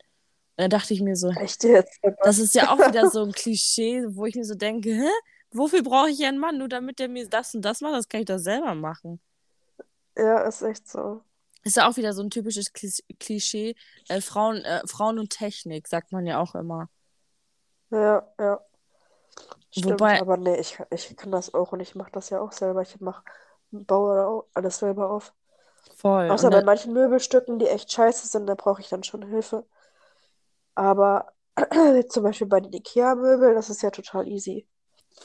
dann 0.56 0.70
dachte 0.70 0.94
ich 0.94 1.00
mir 1.00 1.16
so, 1.16 1.30
Echt 1.30 1.64
jetzt? 1.64 1.98
das 2.22 2.38
ist 2.38 2.54
ja 2.54 2.70
auch 2.70 2.78
wieder 2.78 3.08
so 3.10 3.24
ein 3.24 3.32
Klischee, 3.32 4.04
wo 4.10 4.26
ich 4.26 4.34
mir 4.34 4.44
so 4.44 4.54
denke, 4.54 4.90
hä? 4.90 5.08
Wofür 5.52 5.82
brauche 5.84 6.10
ich 6.10 6.24
einen 6.24 6.38
Mann? 6.40 6.58
Nur 6.58 6.68
damit 6.68 6.98
der 6.98 7.08
mir 7.08 7.28
das 7.28 7.54
und 7.54 7.62
das 7.64 7.80
macht, 7.80 7.94
das 7.94 8.08
kann 8.08 8.20
ich 8.22 8.26
doch 8.26 8.38
selber 8.38 8.74
machen. 8.74 9.20
Ja, 10.16 10.42
ist 10.46 10.62
echt 10.62 10.86
so. 10.88 11.24
Ist 11.62 11.76
ja 11.76 11.88
auch 11.88 11.96
wieder 11.96 12.12
so 12.14 12.22
ein 12.22 12.30
typisches 12.30 12.72
Klis- 12.74 13.02
Klischee. 13.18 13.74
Äh, 14.08 14.20
Frauen, 14.20 14.58
äh, 14.64 14.86
Frauen 14.86 15.18
und 15.18 15.30
Technik, 15.30 15.88
sagt 15.88 16.12
man 16.12 16.26
ja 16.26 16.38
auch 16.40 16.54
immer. 16.54 16.88
Ja, 17.90 18.26
ja. 18.38 18.60
Stimmt, 19.70 20.04
Wobei, 20.04 20.20
aber 20.20 20.36
nee, 20.36 20.56
ich, 20.58 20.78
ich 20.90 21.16
kann 21.16 21.30
das 21.32 21.54
auch 21.54 21.72
und 21.72 21.80
ich 21.80 21.94
mache 21.94 22.10
das 22.12 22.30
ja 22.30 22.40
auch 22.40 22.52
selber. 22.52 22.82
Ich 22.82 23.00
mach, 23.00 23.22
baue 23.70 24.44
alles 24.54 24.78
selber 24.78 25.10
auf. 25.10 25.32
voll. 25.96 26.28
Außer 26.28 26.50
Und 26.50 26.50
bei 26.50 26.60
dann, 26.60 26.62
manchen 26.62 26.92
Möbelstücken, 26.94 27.58
die 27.58 27.68
echt 27.68 27.92
scheiße 27.92 28.28
sind, 28.28 28.46
da 28.48 28.54
brauche 28.56 28.80
ich 28.82 28.88
dann 28.90 29.04
schon 29.04 29.22
Hilfe. 29.26 29.66
Aber 30.74 31.32
zum 32.08 32.22
Beispiel 32.24 32.46
bei 32.48 32.58
den 32.60 32.72
IKEA-Möbeln, 32.72 33.54
das 33.54 33.70
ist 33.70 33.82
ja 33.82 33.90
total 33.90 34.26
easy. 34.28 34.66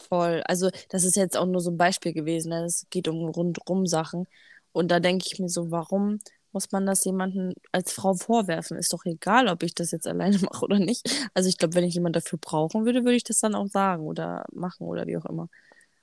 Voll. 0.10 0.42
Also, 0.48 0.70
das 0.90 1.04
ist 1.04 1.16
jetzt 1.16 1.38
auch 1.38 1.46
nur 1.46 1.62
so 1.62 1.72
ein 1.72 1.78
Beispiel 1.78 2.14
gewesen. 2.14 2.50
Ne? 2.50 2.66
Es 2.66 2.86
geht 2.90 3.08
um 3.08 3.30
rundrum 3.30 3.86
Sachen. 3.88 4.28
Und 4.72 4.90
da 4.92 5.00
denke 5.00 5.26
ich 5.32 5.40
mir 5.40 5.50
so, 5.50 5.72
warum 5.72 6.20
muss 6.52 6.72
man 6.72 6.86
das 6.86 7.04
jemandem 7.06 7.54
als 7.72 7.92
Frau 7.94 8.14
vorwerfen? 8.16 8.78
Ist 8.78 8.94
doch 8.94 9.06
egal, 9.06 9.48
ob 9.50 9.64
ich 9.64 9.74
das 9.76 9.92
jetzt 9.92 10.08
alleine 10.08 10.38
mache 10.40 10.66
oder 10.66 10.80
nicht. 10.80 11.08
Also, 11.34 11.50
ich 11.50 11.58
glaube, 11.58 11.76
wenn 11.76 11.84
ich 11.86 11.96
jemanden 11.96 12.14
dafür 12.22 12.40
brauchen 12.40 12.86
würde, 12.86 13.04
würde 13.04 13.16
ich 13.18 13.24
das 13.24 13.40
dann 13.40 13.56
auch 13.56 13.68
sagen 13.68 14.04
oder 14.06 14.46
machen 14.54 14.88
oder 14.88 15.08
wie 15.08 15.18
auch 15.18 15.26
immer. 15.26 15.50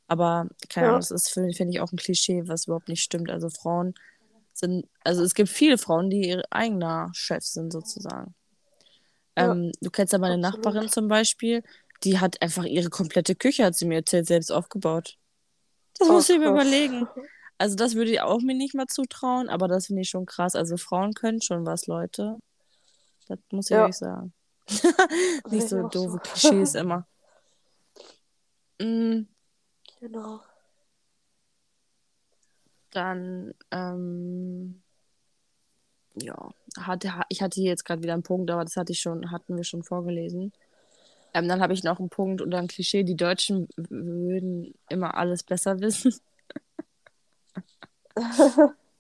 Aber 0.09 0.49
keine 0.69 0.89
Ahnung, 0.89 1.01
Ja, 1.01 1.01
das 1.01 1.11
ist, 1.13 1.31
finde 1.31 1.55
find 1.55 1.71
ich, 1.75 1.81
auch 1.81 1.93
ein 1.93 1.97
Klischee, 1.99 2.43
was 2.49 2.67
überhaupt 2.67 2.89
nicht 2.89 3.03
stimmt. 3.03 3.31
Also, 3.31 3.49
Frauen 3.51 3.95
sind, 4.55 4.87
also 5.05 5.23
es 5.25 5.35
gibt 5.35 5.51
viele 5.51 5.79
Frauen, 5.79 6.11
die 6.11 6.29
ihre 6.31 6.45
eigener 6.53 7.11
Chef 7.15 7.45
sind, 7.45 7.73
sozusagen. 7.73 8.35
ja, 9.39 9.57
Ähm, 9.57 9.73
du 9.81 9.91
kennst 9.91 10.13
ja 10.13 10.19
meine 10.19 10.39
Nachbarin 10.39 10.89
absolut. 10.89 10.91
zum 10.91 11.09
Beispiel, 11.09 11.63
die 12.05 12.19
hat 12.19 12.41
einfach 12.43 12.65
ihre 12.65 12.91
komplette 12.91 13.35
Küche, 13.35 13.65
hat 13.65 13.75
sie 13.77 13.87
mir 13.87 13.97
erzählt, 13.97 14.27
selbst 14.27 14.51
aufgebaut. 14.51 15.17
Das 15.99 16.09
Oh, 16.09 16.13
muss 16.15 16.29
ich 16.29 16.39
mir 16.39 16.47
krass. 16.51 16.65
überlegen. 16.65 17.09
Also 17.59 17.77
das 17.77 17.95
würde 17.95 18.11
ich 18.11 18.21
auch 18.21 18.41
mir 18.41 18.55
nicht 18.55 18.75
mal 18.75 18.87
zutrauen, 18.89 19.49
aber 19.49 19.69
das 19.69 19.87
finde 19.87 20.03
ich 20.03 20.09
schon 20.11 20.27
krass. 20.27 20.55
Also 20.57 20.77
Frauen 20.77 21.15
können 21.15 21.41
schon 21.43 21.65
was, 21.65 21.87
Leute. 21.87 22.39
Das 23.29 23.39
muss 23.53 23.71
ich 23.71 23.77
euch 23.77 23.79
Ja, 23.79 23.93
sagen. 23.93 24.33
sehe 24.69 24.93
Nicht 25.51 25.65
ich 25.65 25.71
so 25.71 25.77
auch 25.83 25.93
so. 25.93 26.01
doofe 26.09 26.19
Klischees 26.19 26.75
immer. 26.75 27.07
Mm, 28.81 29.27
Genau. 30.01 30.41
dann, 32.91 33.55
ähm, 33.71 34.83
ja, 36.15 36.51
hatte, 36.79 37.11
ich 37.29 37.41
hatte 37.43 37.61
hier 37.61 37.71
jetzt 37.71 37.85
gerade 37.85 38.03
wieder 38.03 38.13
einen 38.15 38.23
Punkt, 38.23 38.51
aber 38.51 38.65
das 38.65 38.77
hatte 38.77 38.93
ich 38.93 39.01
schon, 39.01 39.31
hatten 39.31 39.57
wir 39.57 39.65
schon 39.65 39.83
vorgelesen. 39.83 40.53
Ähm, 41.35 41.49
dann 41.49 41.61
habe 41.63 41.73
ich 41.75 41.85
noch 41.85 41.99
einen 41.99 42.11
Punkt 42.11 42.43
oder 42.43 42.59
ein 42.59 42.69
Klischee, 42.69 43.05
die 43.05 43.17
Deutschen 43.17 43.69
würden 43.77 44.75
immer 44.89 45.17
alles 45.17 45.43
besser 45.45 45.81
wissen. 45.81 46.15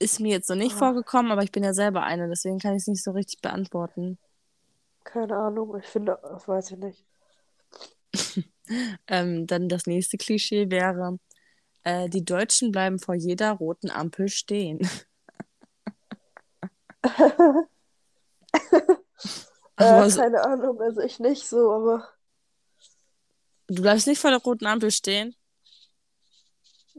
Ist 0.00 0.18
mir 0.20 0.30
jetzt 0.30 0.50
noch 0.50 0.56
nicht 0.56 0.74
Ah, 0.74 0.76
vorgekommen, 0.76 1.30
aber 1.30 1.44
ich 1.44 1.52
bin 1.52 1.62
ja 1.62 1.72
selber 1.74 2.02
eine, 2.02 2.28
deswegen 2.28 2.58
kann 2.58 2.74
ich 2.74 2.82
es 2.82 2.86
nicht 2.88 3.04
so 3.04 3.12
richtig 3.12 3.40
beantworten. 3.40 4.18
Keine 5.04 5.36
Ahnung, 5.36 5.76
ich 5.78 5.84
finde, 5.86 6.18
das 6.22 6.48
weiß 6.48 6.70
ich 6.70 6.78
nicht. 6.78 7.04
Ähm, 9.08 9.46
dann 9.46 9.68
das 9.68 9.86
nächste 9.86 10.16
Klischee 10.16 10.70
wäre, 10.70 11.18
äh, 11.84 12.08
die 12.08 12.24
Deutschen 12.24 12.72
bleiben 12.72 12.98
vor 12.98 13.14
jeder 13.14 13.52
roten 13.52 13.90
Ampel 13.90 14.28
stehen. 14.28 14.80
Äh, 19.80 19.84
Aber 19.84 20.10
so, 20.10 20.20
keine 20.20 20.44
Ahnung, 20.44 20.80
also 20.80 21.00
ich 21.00 21.18
nicht 21.18 21.46
so, 21.46 21.72
aber 21.72 22.08
du 23.68 23.82
bleibst 23.82 24.06
nicht 24.06 24.20
vor 24.20 24.30
der 24.30 24.40
roten 24.40 24.66
Ampel 24.66 24.90
stehen? 24.90 25.34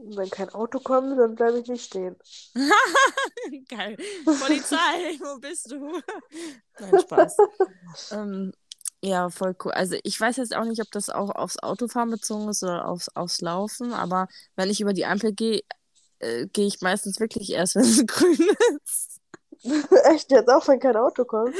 wenn 0.04 0.30
kein 0.30 0.50
Auto 0.50 0.80
kommt, 0.80 1.18
dann 1.18 1.34
bleibe 1.34 1.58
ich 1.58 1.68
nicht 1.68 1.84
stehen. 1.84 2.16
Geil. 3.68 3.96
Polizei, 4.24 4.76
wo 5.20 5.38
bist 5.38 5.70
du? 5.70 6.00
Nein, 6.78 7.00
Spaß. 7.00 7.36
Ähm, 8.12 8.52
ja, 9.02 9.30
voll 9.30 9.56
cool. 9.64 9.72
Also 9.72 9.96
ich 10.02 10.20
weiß 10.20 10.36
jetzt 10.36 10.54
auch 10.54 10.64
nicht, 10.64 10.80
ob 10.80 10.90
das 10.90 11.10
auch 11.10 11.30
aufs 11.30 11.58
Autofahren 11.58 12.10
bezogen 12.10 12.48
ist 12.48 12.62
oder 12.62 12.86
aufs, 12.86 13.08
aufs 13.10 13.40
Laufen, 13.40 13.92
aber 13.92 14.28
wenn 14.56 14.70
ich 14.70 14.80
über 14.80 14.92
die 14.92 15.06
Ampel 15.06 15.32
gehe, 15.32 15.62
äh, 16.20 16.46
gehe 16.46 16.66
ich 16.66 16.80
meistens 16.80 17.18
wirklich 17.18 17.50
erst, 17.52 17.74
wenn 17.74 17.82
es 17.82 18.06
grün 18.06 18.48
ist. 18.84 19.01
Echt 20.12 20.30
jetzt 20.30 20.48
auch, 20.48 20.66
wenn 20.68 20.80
kein 20.80 20.96
Auto 20.96 21.24
kommt? 21.24 21.54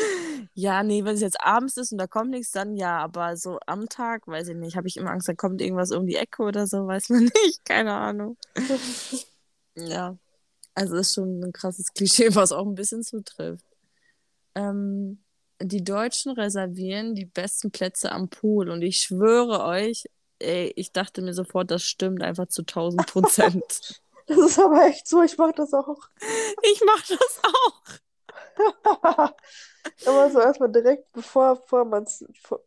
Ja, 0.55 0.83
nee, 0.83 1.05
wenn 1.05 1.15
es 1.15 1.21
jetzt 1.21 1.41
abends 1.41 1.77
ist 1.77 1.93
und 1.93 1.99
da 1.99 2.07
kommt 2.07 2.31
nichts, 2.31 2.51
dann 2.51 2.77
ja, 2.77 2.99
aber 2.99 3.37
so 3.37 3.59
am 3.67 3.89
Tag, 3.89 4.27
weiß 4.27 4.49
ich 4.49 4.57
nicht, 4.57 4.77
habe 4.77 4.89
ich 4.89 4.97
immer 4.97 5.11
Angst, 5.11 5.29
da 5.29 5.35
kommt 5.35 5.61
irgendwas 5.61 5.93
um 5.93 6.07
die 6.07 6.17
Ecke 6.17 6.43
oder 6.43 6.67
so, 6.67 6.87
weiß 6.87 7.11
man 7.11 7.25
nicht, 7.45 7.65
keine 7.65 7.95
Ahnung. 7.95 8.37
Ja, 9.75 10.19
also 10.75 10.97
ist 10.97 11.15
schon 11.15 11.43
ein 11.43 11.53
krasses 11.53 11.95
Klischee, 11.95 12.35
was 12.35 12.53
auch 12.53 12.67
ein 12.67 12.75
bisschen 12.75 13.03
zutrifft. 13.03 13.65
Ähm, 14.55 15.25
die 15.63 15.83
Deutschen 15.83 16.33
reservieren 16.33 17.15
die 17.15 17.25
besten 17.25 17.71
Plätze 17.71 18.13
am 18.13 18.29
Pool 18.29 18.69
und 18.69 18.83
ich 18.83 18.99
schwöre 18.99 19.65
euch, 19.65 20.05
ey, 20.41 20.73
ich 20.77 20.93
dachte 20.93 21.23
mir 21.23 21.33
sofort, 21.35 21.71
das 21.71 21.85
stimmt 21.85 22.23
einfach 22.23 22.49
zu 22.49 22.63
1000 22.63 23.07
Prozent. 23.07 24.03
Das 24.27 24.39
ist 24.39 24.59
aber 24.59 24.87
echt 24.87 25.07
so, 25.09 25.23
ich 25.23 25.37
mache 25.39 25.53
das 25.53 25.73
auch. 25.75 25.99
Ich 26.63 26.83
mach 26.85 27.07
das 27.07 27.41
auch. 27.43 27.83
Immer 30.07 30.31
so 30.31 30.41
erstmal 30.41 30.71
direkt, 30.71 31.11
bevor, 31.13 31.57
bevor 31.57 31.85
man 31.85 32.07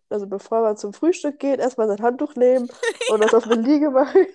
also 0.09 0.27
bevor 0.27 0.61
man 0.61 0.77
zum 0.77 0.93
Frühstück 0.93 1.39
geht, 1.39 1.59
erstmal 1.59 1.87
sein 1.87 2.01
Handtuch 2.01 2.35
nehmen 2.35 2.69
und 3.09 3.21
das 3.21 3.33
auf 3.33 3.45
eine 3.45 3.61
Liege 3.61 3.89
machen, 3.89 4.27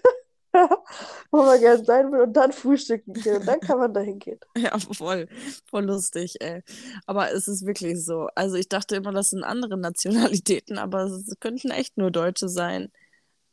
wo 1.31 1.43
man 1.43 1.61
gerne 1.61 1.85
sein 1.85 2.11
will 2.11 2.21
und 2.21 2.33
dann 2.33 2.53
frühstücken 2.53 3.13
gehen. 3.13 3.37
Und 3.37 3.47
dann 3.47 3.61
kann 3.61 3.79
man 3.79 3.93
da 3.93 4.01
hingehen. 4.01 4.41
Ja, 4.57 4.79
voll, 4.79 5.29
voll 5.69 5.85
lustig, 5.85 6.37
ey. 6.41 6.63
Aber 7.07 7.31
es 7.33 7.49
ist 7.49 7.67
wirklich 7.67 8.05
so. 8.05 8.29
Also 8.35 8.57
ich 8.57 8.69
dachte 8.69 8.97
immer, 8.97 9.13
das 9.13 9.31
sind 9.31 9.45
andere 9.45 9.77
Nationalitäten, 9.77 10.79
aber 10.79 11.05
es 11.05 11.35
könnten 11.41 11.71
echt 11.71 11.97
nur 11.99 12.11
Deutsche 12.11 12.49
sein. 12.49 12.91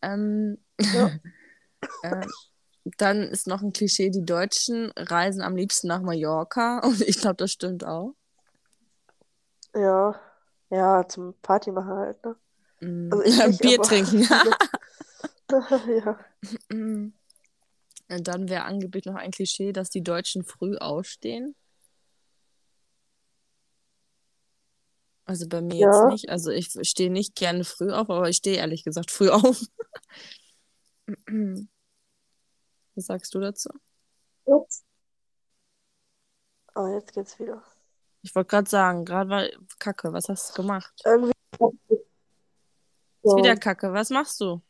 Ähm, 0.01 0.57
Ja, 0.79 1.11
äh, 2.03 2.25
dann 2.97 3.23
ist 3.23 3.47
noch 3.47 3.61
ein 3.61 3.73
Klischee, 3.73 4.09
die 4.09 4.25
Deutschen 4.25 4.91
reisen 4.95 5.41
am 5.41 5.55
liebsten 5.55 5.87
nach 5.87 6.01
Mallorca 6.01 6.79
und 6.83 7.01
ich 7.01 7.19
glaube, 7.19 7.37
das 7.37 7.51
stimmt 7.51 7.85
auch. 7.85 8.13
ja, 9.73 10.19
ja, 10.69 11.07
zum 11.07 11.33
Party 11.41 11.71
machen 11.71 11.89
halt, 11.97 12.23
ne? 12.25 12.35
Mm, 12.81 13.09
Also 13.11 13.23
ich 13.23 13.37
nicht, 13.45 13.61
Bier 13.61 13.77
aber 13.79 13.87
trinken. 13.87 14.23
viele. 14.29 14.57
Ja. 16.03 16.19
Und 16.69 17.13
dann 18.27 18.49
wäre 18.49 18.63
angeblich 18.65 19.05
noch 19.05 19.15
ein 19.15 19.31
Klischee, 19.31 19.71
dass 19.73 19.89
die 19.89 20.03
Deutschen 20.03 20.43
früh 20.43 20.75
aufstehen. 20.77 21.55
Also 25.25 25.47
bei 25.47 25.61
mir 25.61 25.77
jetzt 25.77 26.03
Ja, 26.03 26.05
nicht. 26.05 26.29
Also 26.29 26.51
ich 26.51 26.69
stehe 26.83 27.09
nicht 27.11 27.35
gerne 27.35 27.63
früh 27.65 27.91
auf, 27.91 28.09
aber 28.09 28.29
ich 28.29 28.37
stehe 28.37 28.57
ehrlich 28.57 28.83
gesagt 28.83 29.11
früh 29.11 29.29
auf. 29.29 29.61
Was 32.97 33.05
sagst 33.05 33.35
du 33.35 33.39
dazu? 33.39 33.69
jetzt. 34.47 34.83
Oh, 36.73 36.87
jetzt 36.87 37.13
geht's 37.13 37.39
wieder. 37.39 37.61
Ich 38.23 38.33
wollte 38.33 38.49
gerade 38.49 38.69
sagen, 38.69 39.05
gerade 39.05 39.29
war 39.29 39.47
Kacke. 39.77 40.11
Was 40.13 40.27
hast 40.29 40.49
du 40.57 40.63
gemacht? 40.63 40.93
Irgendwie. 41.05 41.31
Ist 43.21 43.35
wieder. 43.35 43.55
Kacke. 43.55 43.93
Was 43.93 44.09
machst 44.09 44.41
du? 44.41 44.61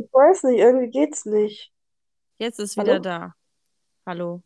Ich 0.00 0.12
weiß 0.12 0.44
nicht, 0.44 0.60
irgendwie 0.60 0.88
geht's 0.88 1.24
nicht. 1.24 1.72
Jetzt 2.38 2.60
ist 2.60 2.76
wieder 2.76 2.92
Hallo? 2.92 3.02
da. 3.02 3.34
Hallo. 4.06 4.42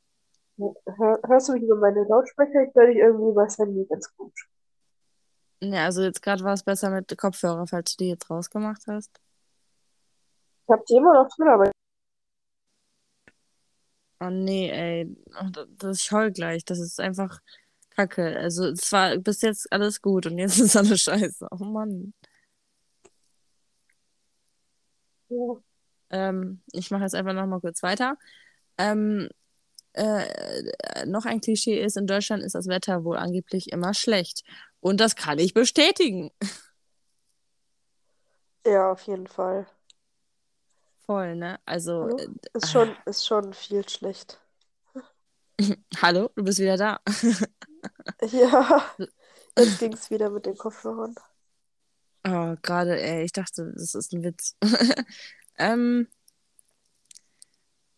Hör, 0.57 1.21
hörst 1.27 1.49
du 1.49 1.53
mich 1.53 1.63
über 1.63 1.77
meine 1.77 2.05
Lautsprecher? 2.05 2.63
Ich 2.63 2.75
höre 2.75 2.87
dich 2.87 2.97
irgendwie 2.97 3.31
über 3.31 3.45
das 3.45 3.59
Handy 3.59 3.85
ganz 3.87 4.15
gut. 4.17 4.33
Ne, 5.61 5.81
also 5.81 6.03
jetzt 6.03 6.23
gerade 6.23 6.43
war 6.45 6.55
es 6.55 6.63
besser 6.63 6.89
mit 6.91 7.15
Kopfhörer, 7.19 7.67
falls 7.67 7.95
du 7.97 8.05
die 8.05 8.11
jetzt 8.11 8.31
rausgemacht 8.31 8.87
hast. 8.87 9.21
Ich 10.67 10.73
hab 10.73 10.85
die 10.87 10.97
immer 10.97 11.13
noch 11.13 11.29
drin, 11.37 11.49
aber 11.49 11.71
Oh 14.25 14.31
nee, 14.31 14.71
ey. 14.71 15.17
Das, 15.53 15.67
das, 15.79 16.11
heul 16.13 16.33
gleich. 16.33 16.65
Das 16.65 16.79
ist 16.79 17.01
einfach 17.01 17.41
Kacke. 17.91 18.37
Also 18.39 18.67
es 18.69 18.91
war 18.93 19.17
bis 19.19 19.43
jetzt 19.43 19.71
alles 19.73 20.01
gut 20.01 20.27
und 20.27 20.39
jetzt 20.39 20.59
ist 20.61 20.77
alles 20.77 21.03
scheiße. 21.03 21.47
Oh 21.51 21.65
Mann. 21.65 22.15
Ähm, 26.11 26.63
ich 26.73 26.91
mache 26.91 27.03
jetzt 27.03 27.15
einfach 27.15 27.35
nochmal 27.35 27.61
kurz 27.61 27.83
weiter. 27.83 28.17
Ähm, 28.79 29.29
äh, 29.95 31.07
noch 31.07 31.27
ein 31.27 31.41
Klischee 31.41 31.81
ist, 31.83 31.97
in 31.97 32.07
Deutschland 32.07 32.43
ist 32.43 32.55
das 32.55 32.69
Wetter 32.69 33.05
wohl 33.05 33.17
angeblich 33.19 33.73
immer 33.73 33.95
schlecht. 33.95 34.43
Und 34.81 35.01
das 35.01 35.17
kann 35.17 35.39
ich 35.39 35.55
bestätigen. 35.55 36.31
Ja, 38.67 38.93
auf 38.93 39.03
jeden 39.03 39.27
Fall. 39.27 39.67
Voll, 41.07 41.37
ne? 41.37 41.59
Also, 41.67 42.09
Hallo? 42.09 42.17
äh, 42.19 42.29
Ist 42.55 42.67
ah, 42.67 42.69
schon, 42.71 42.97
ist 43.07 43.27
schon 43.27 43.53
viel 43.55 43.89
schlecht. 43.89 44.41
hallo, 46.03 46.31
du 46.37 46.45
bist 46.45 46.59
wieder 46.59 46.77
da. 46.77 47.01
Ja, 48.23 48.85
jetzt 49.59 49.79
ging's 49.79 50.11
wieder 50.11 50.31
mit 50.31 50.47
den 50.47 50.57
Kopfhörern. 50.59 51.15
Oh, 52.27 52.57
gerade, 52.63 53.01
ey, 53.03 53.25
ich 53.25 53.33
dachte, 53.33 53.73
das 53.77 53.95
ist 53.95 54.13
ein 54.15 54.23
Witz. 54.25 54.57
ähm, 55.59 56.09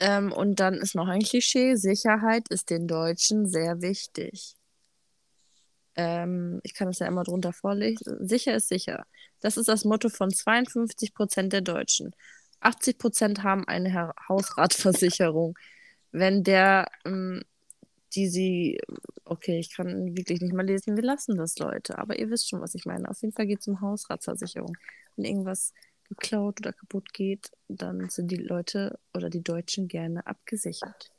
Ähm, 0.00 0.32
und 0.32 0.60
dann 0.60 0.74
ist 0.74 0.94
noch 0.94 1.08
ein 1.08 1.22
Klischee, 1.22 1.74
Sicherheit 1.76 2.48
ist 2.50 2.70
den 2.70 2.86
Deutschen 2.86 3.46
sehr 3.48 3.80
wichtig. 3.80 4.54
Ähm, 5.96 6.60
ich 6.62 6.74
kann 6.74 6.88
das 6.88 6.98
ja 6.98 7.06
immer 7.06 7.24
drunter 7.24 7.52
vorlesen. 7.52 8.26
Sicher 8.26 8.54
ist 8.56 8.68
sicher. 8.68 9.06
Das 9.40 9.56
ist 9.56 9.68
das 9.68 9.84
Motto 9.84 10.08
von 10.10 10.30
52 10.30 11.14
Prozent 11.14 11.52
der 11.52 11.62
Deutschen. 11.62 12.14
80 12.60 12.98
Prozent 12.98 13.42
haben 13.42 13.66
eine 13.66 14.14
Hausratversicherung. 14.28 15.58
Wenn 16.12 16.42
der, 16.42 16.86
ähm, 17.04 17.42
die 18.14 18.28
sie, 18.28 18.80
okay, 19.24 19.58
ich 19.58 19.74
kann 19.74 20.16
wirklich 20.16 20.40
nicht 20.40 20.54
mal 20.54 20.64
lesen, 20.64 20.96
wir 20.96 21.02
lassen 21.02 21.36
das, 21.36 21.58
Leute, 21.58 21.98
aber 21.98 22.18
ihr 22.18 22.30
wisst 22.30 22.48
schon, 22.48 22.60
was 22.60 22.74
ich 22.74 22.86
meine. 22.86 23.08
Auf 23.08 23.20
jeden 23.22 23.34
Fall 23.34 23.46
geht 23.46 23.60
es 23.60 23.68
um 23.68 23.80
Hausratversicherung. 23.80 24.76
Wenn 25.16 25.24
irgendwas 25.24 25.72
geklaut 26.08 26.60
oder 26.60 26.72
kaputt 26.72 27.12
geht, 27.12 27.50
dann 27.68 28.08
sind 28.08 28.30
die 28.30 28.36
Leute 28.36 28.98
oder 29.12 29.28
die 29.28 29.42
Deutschen 29.42 29.88
gerne 29.88 30.26
abgesichert. 30.26 31.10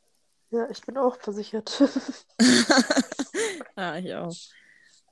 Ja, 0.50 0.70
ich 0.70 0.82
bin 0.82 0.98
auch 0.98 1.20
versichert. 1.20 1.82
ja, 3.76 3.98
ich 3.98 4.14
auch. 4.14 4.36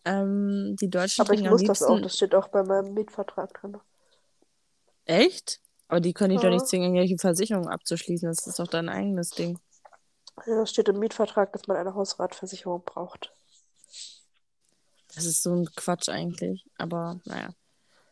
Ähm, 0.05 0.75
die 0.79 0.89
Deutschen 0.89 1.21
Aber 1.21 1.33
ich 1.33 1.41
muss 1.41 1.61
liebsten... 1.61 1.67
das 1.67 1.83
auch, 1.83 1.99
das 1.99 2.15
steht 2.15 2.35
auch 2.35 2.47
bei 2.47 2.63
meinem 2.63 2.93
Mietvertrag 2.93 3.53
drin. 3.59 3.77
Echt? 5.05 5.59
Aber 5.95 6.01
die 6.01 6.11
können 6.11 6.31
dich 6.31 6.43
ja. 6.43 6.49
doch 6.49 6.53
nicht 6.53 6.67
zwingen, 6.67 6.93
irgendwelche 6.93 7.17
Versicherungen 7.17 7.69
abzuschließen. 7.69 8.27
Das 8.27 8.45
ist 8.45 8.59
doch 8.59 8.67
dein 8.67 8.89
eigenes 8.89 9.29
Ding. 9.29 9.57
Ja, 10.45 10.63
es 10.63 10.71
steht 10.71 10.89
im 10.89 10.99
Mietvertrag, 10.99 11.53
dass 11.53 11.67
man 11.67 11.77
eine 11.77 11.95
Hausratversicherung 11.95 12.83
braucht. 12.83 13.31
Das 15.15 15.23
ist 15.23 15.41
so 15.41 15.55
ein 15.55 15.69
Quatsch 15.73 16.09
eigentlich. 16.09 16.65
Aber 16.77 17.21
naja. 17.23 17.51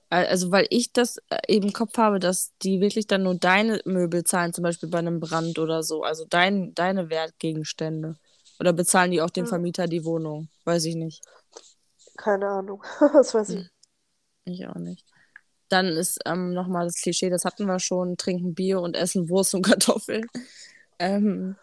Also, 0.10 0.50
weil 0.50 0.66
ich 0.70 0.94
das 0.94 1.18
äh, 1.30 1.40
eben 1.50 1.68
im 1.68 1.74
Kopf 1.74 1.98
habe, 1.98 2.20
dass 2.20 2.54
die 2.62 2.80
wirklich 2.80 3.06
dann 3.06 3.24
nur 3.24 3.36
deine 3.36 3.82
Möbel 3.84 4.24
zahlen, 4.24 4.54
zum 4.54 4.64
Beispiel 4.64 4.88
bei 4.88 5.00
einem 5.00 5.20
Brand 5.20 5.60
oder 5.60 5.84
so. 5.84 6.04
Also 6.04 6.24
dein, 6.24 6.74
deine 6.76 7.10
Wertgegenstände. 7.10 8.16
Oder 8.62 8.72
bezahlen 8.72 9.12
die 9.12 9.22
auch 9.22 9.30
dem 9.30 9.44
hm. 9.44 9.50
Vermieter 9.50 9.88
die 9.88 10.06
Wohnung? 10.06 10.48
Weiß 10.64 10.86
ich 10.86 10.96
nicht. 10.96 11.22
Keine 12.16 12.48
Ahnung. 12.48 12.82
das 13.12 13.34
weiß 13.34 13.50
ich. 13.50 13.60
Hm. 13.60 13.70
Ich 14.46 14.68
auch 14.68 14.76
nicht. 14.76 15.06
Dann 15.74 15.88
ist 15.88 16.20
ähm, 16.28 16.54
nochmal 16.54 16.86
das 16.86 17.02
Klischee, 17.02 17.32
das 17.32 17.46
hatten 17.46 17.66
wir 17.66 17.80
schon, 17.80 18.16
trinken 18.16 18.54
Bier 18.54 18.80
und 18.80 18.96
essen 18.96 19.28
Wurst 19.28 19.56
und 19.56 19.64
Kartoffeln. 19.66 20.28
Ähm, 21.00 21.56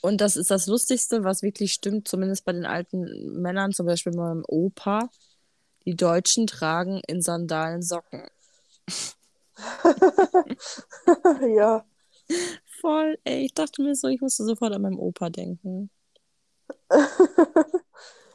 und 0.00 0.20
das 0.20 0.36
ist 0.36 0.50
das 0.50 0.66
Lustigste, 0.66 1.22
was 1.22 1.42
wirklich 1.42 1.72
stimmt, 1.72 2.08
zumindest 2.08 2.44
bei 2.44 2.50
den 2.50 2.66
alten 2.66 3.40
Männern, 3.40 3.70
zum 3.70 3.86
Beispiel 3.86 4.14
meinem 4.14 4.42
Opa. 4.48 5.08
Die 5.86 5.94
Deutschen 5.94 6.48
tragen 6.48 7.00
in 7.06 7.22
Sandalen 7.22 7.82
Socken. 7.82 8.26
ja. 11.56 11.84
Voll, 12.80 13.16
ey. 13.22 13.44
Ich 13.44 13.54
dachte 13.54 13.80
mir 13.82 13.94
so, 13.94 14.08
ich 14.08 14.20
musste 14.20 14.44
sofort 14.44 14.74
an 14.74 14.82
meinem 14.82 14.98
Opa 14.98 15.30
denken. 15.30 15.88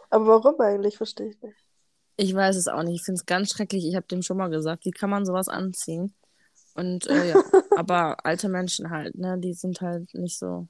Aber 0.09 0.25
warum 0.25 0.61
eigentlich? 0.61 0.95
Verstehe 0.95 1.31
ich 1.31 1.41
nicht. 1.41 1.66
Ich 2.17 2.33
weiß 2.33 2.55
es 2.55 2.67
auch 2.67 2.83
nicht. 2.83 2.95
Ich 2.95 3.05
finde 3.05 3.19
es 3.19 3.25
ganz 3.25 3.51
schrecklich. 3.51 3.85
Ich 3.85 3.95
habe 3.95 4.07
dem 4.07 4.23
schon 4.23 4.37
mal 4.37 4.49
gesagt, 4.49 4.85
wie 4.85 4.91
kann 4.91 5.09
man 5.09 5.25
sowas 5.25 5.47
anziehen? 5.47 6.15
Und 6.73 7.07
äh, 7.07 7.29
ja, 7.29 7.35
aber 7.77 8.25
alte 8.25 8.49
Menschen 8.49 8.89
halt, 8.89 9.15
ne, 9.15 9.37
die 9.39 9.53
sind 9.53 9.81
halt 9.81 10.13
nicht 10.13 10.37
so 10.37 10.67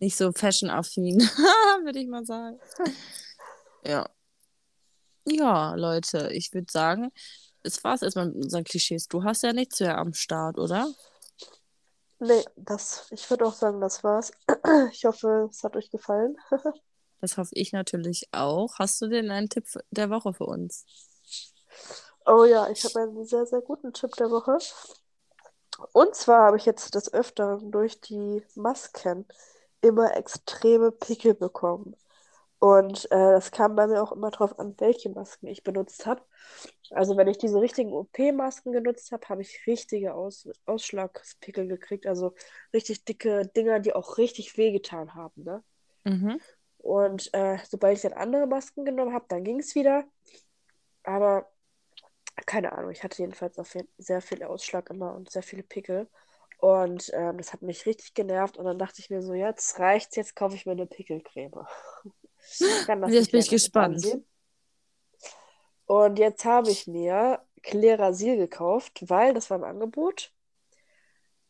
nicht 0.00 0.16
so 0.16 0.30
fashion-affin, 0.32 1.18
würde 1.84 1.98
ich 1.98 2.08
mal 2.08 2.24
sagen. 2.24 2.58
Ja. 3.84 4.08
Ja, 5.24 5.74
Leute, 5.74 6.30
ich 6.32 6.52
würde 6.54 6.70
sagen, 6.70 7.10
es 7.62 7.82
war 7.84 7.94
es 7.94 8.02
erstmal 8.02 8.26
mit 8.28 8.44
unseren 8.44 8.64
Klischees. 8.64 9.08
Du 9.08 9.24
hast 9.24 9.42
ja 9.42 9.52
nichts 9.52 9.80
mehr 9.80 9.98
am 9.98 10.14
Start, 10.14 10.58
oder? 10.58 10.88
Nee, 12.20 12.44
das, 12.56 13.06
ich 13.10 13.28
würde 13.30 13.46
auch 13.46 13.54
sagen, 13.54 13.80
das 13.80 14.02
war's. 14.04 14.32
Ich 14.92 15.04
hoffe, 15.04 15.48
es 15.50 15.62
hat 15.62 15.76
euch 15.76 15.90
gefallen. 15.90 16.36
das 17.20 17.36
hoffe 17.36 17.54
ich 17.54 17.72
natürlich 17.72 18.28
auch. 18.32 18.78
Hast 18.78 19.00
du 19.00 19.08
denn 19.08 19.30
einen 19.30 19.48
Tipp 19.48 19.66
der 19.90 20.10
Woche 20.10 20.32
für 20.32 20.46
uns? 20.46 20.84
Oh 22.26 22.44
ja, 22.44 22.68
ich 22.70 22.84
habe 22.84 23.00
einen 23.00 23.24
sehr, 23.24 23.46
sehr 23.46 23.60
guten 23.62 23.92
Tipp 23.92 24.14
der 24.16 24.30
Woche. 24.30 24.58
Und 25.92 26.14
zwar 26.14 26.46
habe 26.46 26.56
ich 26.56 26.66
jetzt 26.66 26.94
des 26.94 27.12
Öfteren 27.12 27.70
durch 27.70 28.00
die 28.00 28.42
Masken 28.54 29.26
immer 29.80 30.16
extreme 30.16 30.92
Pickel 30.92 31.34
bekommen. 31.34 31.96
Und 32.58 33.04
äh, 33.12 33.32
das 33.32 33.52
kam 33.52 33.76
bei 33.76 33.86
mir 33.86 34.02
auch 34.02 34.10
immer 34.10 34.30
drauf 34.30 34.58
an, 34.58 34.74
welche 34.78 35.10
Masken 35.10 35.46
ich 35.46 35.62
benutzt 35.62 36.06
habe. 36.06 36.22
Also 36.90 37.16
wenn 37.16 37.28
ich 37.28 37.38
diese 37.38 37.60
richtigen 37.60 37.92
OP-Masken 37.92 38.72
genutzt 38.72 39.12
habe, 39.12 39.28
habe 39.28 39.42
ich 39.42 39.66
richtige 39.66 40.14
Aus 40.14 40.48
Ausschlagspickel 40.66 41.68
gekriegt. 41.68 42.06
Also 42.06 42.34
richtig 42.74 43.04
dicke 43.04 43.46
Dinger, 43.56 43.78
die 43.78 43.94
auch 43.94 44.18
richtig 44.18 44.56
wehgetan 44.56 45.14
haben. 45.14 45.44
Ne? 45.44 45.62
Mhm. 46.04 46.40
Und 46.78 47.32
äh, 47.34 47.58
sobald 47.68 47.96
ich 47.96 48.02
dann 48.02 48.12
andere 48.12 48.46
Masken 48.46 48.84
genommen 48.84 49.12
habe, 49.12 49.26
dann 49.28 49.44
ging 49.44 49.60
es 49.60 49.74
wieder. 49.74 50.04
Aber 51.02 51.50
keine 52.46 52.72
Ahnung, 52.72 52.90
ich 52.90 53.02
hatte 53.02 53.22
jedenfalls 53.22 53.58
auch 53.58 53.66
sehr 53.98 54.22
viel 54.22 54.42
Ausschlag 54.42 54.90
immer 54.90 55.14
und 55.14 55.30
sehr 55.30 55.42
viele 55.42 55.62
Pickel. 55.62 56.08
Und 56.58 57.10
ähm, 57.14 57.38
das 57.38 57.52
hat 57.52 57.62
mich 57.62 57.86
richtig 57.86 58.14
genervt. 58.14 58.56
Und 58.56 58.64
dann 58.64 58.78
dachte 58.78 59.00
ich 59.00 59.10
mir 59.10 59.22
so, 59.22 59.34
jetzt 59.34 59.78
reicht's, 59.78 60.16
jetzt 60.16 60.34
kaufe 60.34 60.56
ich 60.56 60.66
mir 60.66 60.72
eine 60.72 60.86
Pickelcreme. 60.86 61.66
jetzt 63.08 63.30
bin 63.30 63.40
ich 63.40 63.50
gespannt. 63.50 64.18
Und 65.86 66.18
jetzt 66.18 66.44
habe 66.44 66.70
ich 66.70 66.86
mir 66.86 67.40
Klerasil 67.62 68.36
gekauft, 68.36 69.08
weil 69.08 69.34
das 69.34 69.50
war 69.50 69.58
im 69.58 69.64
Angebot. 69.64 70.32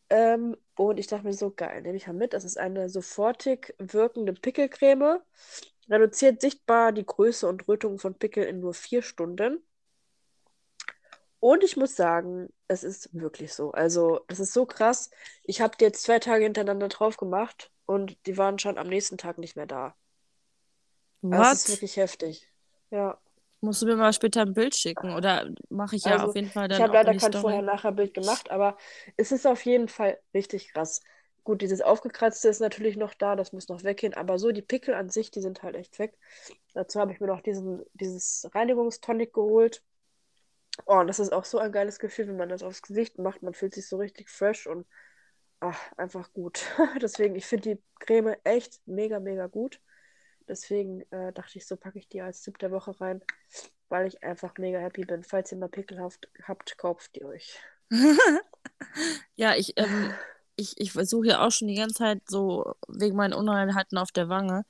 Ähm, 0.09 0.57
und 0.75 0.97
ich 0.99 1.07
dachte 1.07 1.25
mir 1.25 1.33
so, 1.33 1.51
geil, 1.51 1.81
nehme 1.81 1.97
ich 1.97 2.07
mal 2.07 2.13
mit. 2.13 2.33
Das 2.33 2.43
ist 2.43 2.57
eine 2.57 2.89
sofortig 2.89 3.75
wirkende 3.77 4.33
Pickelcreme. 4.33 5.21
Reduziert 5.89 6.41
sichtbar 6.41 6.91
die 6.91 7.05
Größe 7.05 7.47
und 7.47 7.67
Rötung 7.67 7.99
von 7.99 8.15
Pickel 8.15 8.43
in 8.45 8.59
nur 8.59 8.73
vier 8.73 9.01
Stunden. 9.01 9.63
Und 11.39 11.63
ich 11.63 11.77
muss 11.77 11.95
sagen, 11.95 12.49
es 12.67 12.83
ist 12.83 13.13
wirklich 13.13 13.53
so. 13.53 13.71
Also, 13.71 14.21
das 14.27 14.39
ist 14.39 14.53
so 14.53 14.65
krass. 14.65 15.09
Ich 15.43 15.61
habe 15.61 15.77
die 15.77 15.85
jetzt 15.85 16.03
zwei 16.03 16.19
Tage 16.19 16.43
hintereinander 16.43 16.89
drauf 16.89 17.17
gemacht 17.17 17.71
und 17.85 18.17
die 18.25 18.37
waren 18.37 18.59
schon 18.59 18.77
am 18.77 18.87
nächsten 18.87 19.17
Tag 19.17 19.37
nicht 19.37 19.55
mehr 19.55 19.65
da. 19.65 19.95
Was? 21.21 21.39
Also, 21.39 21.51
das 21.51 21.63
ist 21.63 21.69
wirklich 21.69 21.97
heftig. 21.97 22.47
Ja. 22.91 23.19
Musst 23.61 23.81
du 23.81 23.85
mir 23.85 23.95
mal 23.97 24.13
später 24.13 24.41
ein 24.41 24.53
Bild 24.53 24.75
schicken 24.75 25.13
oder 25.13 25.49
mache 25.69 25.95
ich 25.95 26.05
ja 26.05 26.13
also, 26.13 26.27
auf 26.27 26.35
jeden 26.35 26.49
Fall 26.49 26.67
dann 26.67 26.77
Ich 26.77 26.83
habe 26.83 26.93
leider 26.93 27.13
kein 27.13 27.33
Vorher-Nachher-Bild 27.33 28.13
gemacht, 28.13 28.51
aber 28.51 28.77
es 29.17 29.31
ist 29.31 29.45
auf 29.45 29.65
jeden 29.65 29.89
Fall 29.89 30.17
richtig 30.33 30.73
krass. 30.73 31.01
Gut, 31.43 31.61
dieses 31.61 31.81
Aufgekratzte 31.81 32.47
ist 32.47 32.59
natürlich 32.61 32.95
noch 32.95 33.13
da, 33.13 33.35
das 33.35 33.53
muss 33.53 33.67
noch 33.69 33.83
weggehen, 33.83 34.13
aber 34.13 34.37
so 34.39 34.51
die 34.51 34.61
Pickel 34.61 34.93
an 34.93 35.09
sich, 35.09 35.31
die 35.31 35.41
sind 35.41 35.63
halt 35.63 35.75
echt 35.75 35.97
weg. 35.99 36.17
Dazu 36.73 36.99
habe 36.99 37.11
ich 37.11 37.19
mir 37.19 37.27
noch 37.27 37.41
diesen, 37.41 37.83
dieses 37.93 38.49
Reinigungstonic 38.53 39.33
geholt. 39.33 39.83
Oh, 40.85 40.99
und 40.99 41.07
das 41.07 41.19
ist 41.19 41.33
auch 41.33 41.45
so 41.45 41.57
ein 41.59 41.71
geiles 41.71 41.99
Gefühl, 41.99 42.27
wenn 42.27 42.37
man 42.37 42.49
das 42.49 42.63
aufs 42.63 42.81
Gesicht 42.81 43.17
macht. 43.17 43.43
Man 43.43 43.53
fühlt 43.53 43.73
sich 43.73 43.87
so 43.87 43.97
richtig 43.97 44.29
fresh 44.29 44.67
und 44.67 44.85
ach, 45.59 45.79
einfach 45.97 46.31
gut. 46.33 46.65
Deswegen, 47.01 47.35
ich 47.35 47.45
finde 47.45 47.75
die 47.75 47.83
Creme 47.99 48.35
echt 48.43 48.81
mega, 48.85 49.19
mega 49.19 49.47
gut. 49.47 49.81
Deswegen 50.49 51.01
äh, 51.11 51.31
dachte 51.31 51.57
ich, 51.57 51.67
so 51.67 51.77
packe 51.77 51.99
ich 51.99 52.09
die 52.09 52.21
als 52.21 52.41
Tipp 52.41 52.57
der 52.57 52.71
Woche 52.71 52.99
rein, 52.99 53.21
weil 53.87 54.07
ich 54.07 54.23
einfach 54.23 54.55
mega 54.57 54.79
happy 54.79 55.05
bin. 55.05 55.23
Falls 55.23 55.51
ihr 55.51 55.57
mal 55.57 55.69
Pickel 55.69 55.99
habt, 55.99 56.27
habt 56.43 56.77
kauft 56.77 57.15
die 57.15 57.23
euch. 57.23 57.59
ja, 59.35 59.55
ich, 59.55 59.77
ähm, 59.77 60.13
ich, 60.55 60.79
ich 60.79 60.91
versuche 60.91 61.27
ja 61.27 61.45
auch 61.45 61.51
schon 61.51 61.67
die 61.67 61.75
ganze 61.75 61.95
Zeit 61.95 62.21
so 62.27 62.75
wegen 62.87 63.15
meinen 63.15 63.33
Unreinheiten 63.33 63.97
auf 63.97 64.11
der 64.11 64.27
Wange 64.27 64.65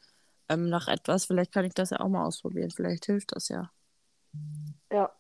ähm, 0.50 0.70
nach 0.70 0.88
etwas. 0.88 1.26
Vielleicht 1.26 1.54
kann 1.54 1.66
ich 1.66 1.74
das 1.74 1.90
ja 1.90 2.00
auch 2.02 2.10
mal 2.10 2.26
ausprobieren. 2.26 2.72
Vielleicht 2.72 3.06
hilft 3.06 3.36
das 3.36 3.50
ja. 3.50 3.72
Ja, 4.92 5.12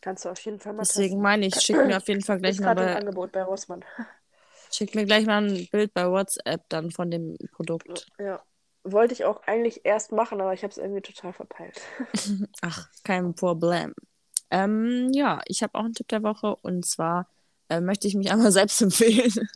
Kannst 0.00 0.24
du 0.24 0.30
auf 0.30 0.40
jeden 0.40 0.58
Fall 0.58 0.72
mal 0.72 0.80
Deswegen 0.80 1.08
testen. 1.08 1.22
meine 1.22 1.46
ich, 1.46 1.54
schick 1.56 1.76
mir 1.76 1.96
auf 1.96 2.08
jeden 2.08 2.22
Fall 2.22 2.38
gleich 2.40 2.58
mal 2.60 2.74
bei... 2.74 2.96
Angebot 2.96 3.32
bei 3.32 3.42
Rossmann. 3.42 3.84
Schick 4.72 4.94
mir 4.94 5.04
gleich 5.04 5.26
mal 5.26 5.44
ein 5.44 5.68
Bild 5.70 5.92
bei 5.92 6.08
WhatsApp 6.08 6.64
dann 6.68 6.90
von 6.90 7.10
dem 7.10 7.36
Produkt. 7.52 8.06
Ja. 8.18 8.42
Wollte 8.82 9.12
ich 9.12 9.24
auch 9.24 9.42
eigentlich 9.46 9.82
erst 9.84 10.12
machen, 10.12 10.40
aber 10.40 10.54
ich 10.54 10.62
habe 10.62 10.70
es 10.70 10.78
irgendwie 10.78 11.02
total 11.02 11.32
verpeilt. 11.32 11.80
Ach, 12.62 12.88
kein 13.04 13.34
Problem. 13.34 13.94
Ähm, 14.50 15.10
ja, 15.12 15.40
ich 15.46 15.62
habe 15.62 15.74
auch 15.74 15.84
einen 15.84 15.94
Tipp 15.94 16.08
der 16.08 16.22
Woche 16.22 16.56
und 16.56 16.84
zwar 16.86 17.28
äh, 17.68 17.80
möchte 17.80 18.08
ich 18.08 18.14
mich 18.14 18.30
einmal 18.30 18.52
selbst 18.52 18.80
empfehlen. 18.82 19.48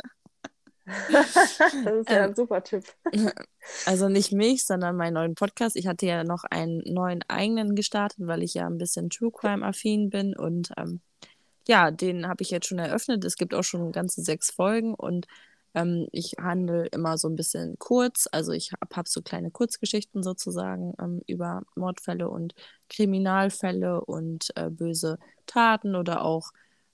das 1.10 1.36
ist 1.36 2.10
ja 2.10 2.22
ein 2.22 2.28
ähm, 2.28 2.34
super 2.34 2.62
Tipp. 2.62 2.84
Also 3.86 4.10
nicht 4.10 4.32
mich, 4.32 4.66
sondern 4.66 4.94
meinen 4.94 5.14
neuen 5.14 5.34
Podcast. 5.34 5.74
Ich 5.76 5.86
hatte 5.86 6.04
ja 6.04 6.22
noch 6.22 6.44
einen 6.44 6.82
neuen 6.84 7.24
eigenen 7.28 7.74
gestartet, 7.74 8.18
weil 8.26 8.42
ich 8.42 8.52
ja 8.52 8.66
ein 8.66 8.76
bisschen 8.76 9.08
True 9.08 9.32
Crime-affin 9.32 10.10
bin. 10.10 10.36
Und 10.36 10.70
ähm, 10.76 11.00
ja, 11.66 11.90
den 11.90 12.28
habe 12.28 12.42
ich 12.42 12.50
jetzt 12.50 12.66
schon 12.66 12.78
eröffnet. 12.78 13.24
Es 13.24 13.36
gibt 13.36 13.54
auch 13.54 13.62
schon 13.62 13.90
ganze 13.90 14.20
sechs 14.20 14.50
Folgen 14.50 14.92
und 14.92 15.26
ähm, 15.74 16.08
ich 16.12 16.34
handle 16.38 16.86
immer 16.86 17.18
so 17.18 17.28
ein 17.28 17.36
bisschen 17.36 17.76
kurz. 17.78 18.28
Also 18.30 18.52
ich 18.52 18.72
habe 18.72 18.94
hab 18.96 19.08
so 19.08 19.22
kleine 19.22 19.50
Kurzgeschichten 19.50 20.22
sozusagen 20.22 20.94
ähm, 21.00 21.20
über 21.26 21.62
Mordfälle 21.76 22.28
und 22.28 22.54
Kriminalfälle 22.88 24.04
und 24.04 24.50
äh, 24.56 24.70
böse 24.70 25.18
Taten 25.46 25.96
oder 25.96 26.24
auch 26.24 26.52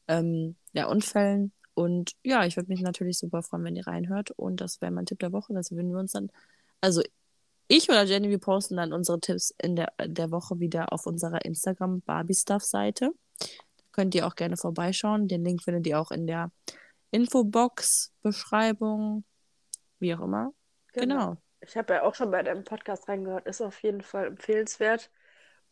ähm, 0.09 0.57
ja, 0.73 0.87
Unfällen 0.87 1.53
Und 1.75 2.13
ja, 2.25 2.45
ich 2.45 2.57
würde 2.57 2.69
mich 2.69 2.83
natürlich 2.83 3.19
super 3.19 3.43
freuen, 3.43 3.65
wenn 3.65 3.77
ihr 3.77 3.87
reinhört. 3.87 4.31
Und 4.33 4.61
das 4.61 4.81
wäre 4.81 4.93
mein 4.93 5.07
Tipp 5.07 5.19
der 5.21 5.33
Woche. 5.33 5.53
Das 5.55 5.71
würden 5.71 5.93
wir 5.93 5.99
uns 5.99 6.13
dann, 6.13 6.31
also 6.81 7.03
ich 7.69 7.89
oder 7.89 8.05
Jenny, 8.05 8.31
wir 8.31 8.39
posten 8.39 8.77
dann 8.77 8.93
unsere 8.93 9.21
Tipps 9.21 9.55
in 9.63 9.77
der, 9.77 9.93
der 10.05 10.31
Woche 10.33 10.59
wieder 10.59 10.93
auf 10.93 11.07
unserer 11.07 11.45
Instagram 11.45 12.01
Barbie 12.01 12.35
Stuff 12.35 12.65
Seite. 12.65 13.13
Könnt 13.93 14.15
ihr 14.15 14.27
auch 14.27 14.35
gerne 14.35 14.57
vorbeischauen. 14.57 15.29
Den 15.29 15.45
Link 15.45 15.63
findet 15.63 15.87
ihr 15.87 16.01
auch 16.01 16.11
in 16.11 16.27
der 16.27 16.51
Infobox, 17.11 18.13
Beschreibung, 18.23 19.25
wie 19.99 20.15
auch 20.15 20.21
immer. 20.21 20.53
Genau. 20.93 21.19
genau. 21.19 21.37
Ich 21.61 21.77
habe 21.77 21.95
ja 21.95 22.03
auch 22.03 22.15
schon 22.15 22.31
bei 22.31 22.43
deinem 22.43 22.65
Podcast 22.65 23.09
reingehört. 23.09 23.47
Ist 23.47 23.61
auf 23.61 23.83
jeden 23.83 24.03
Fall 24.03 24.27
empfehlenswert 24.27 25.11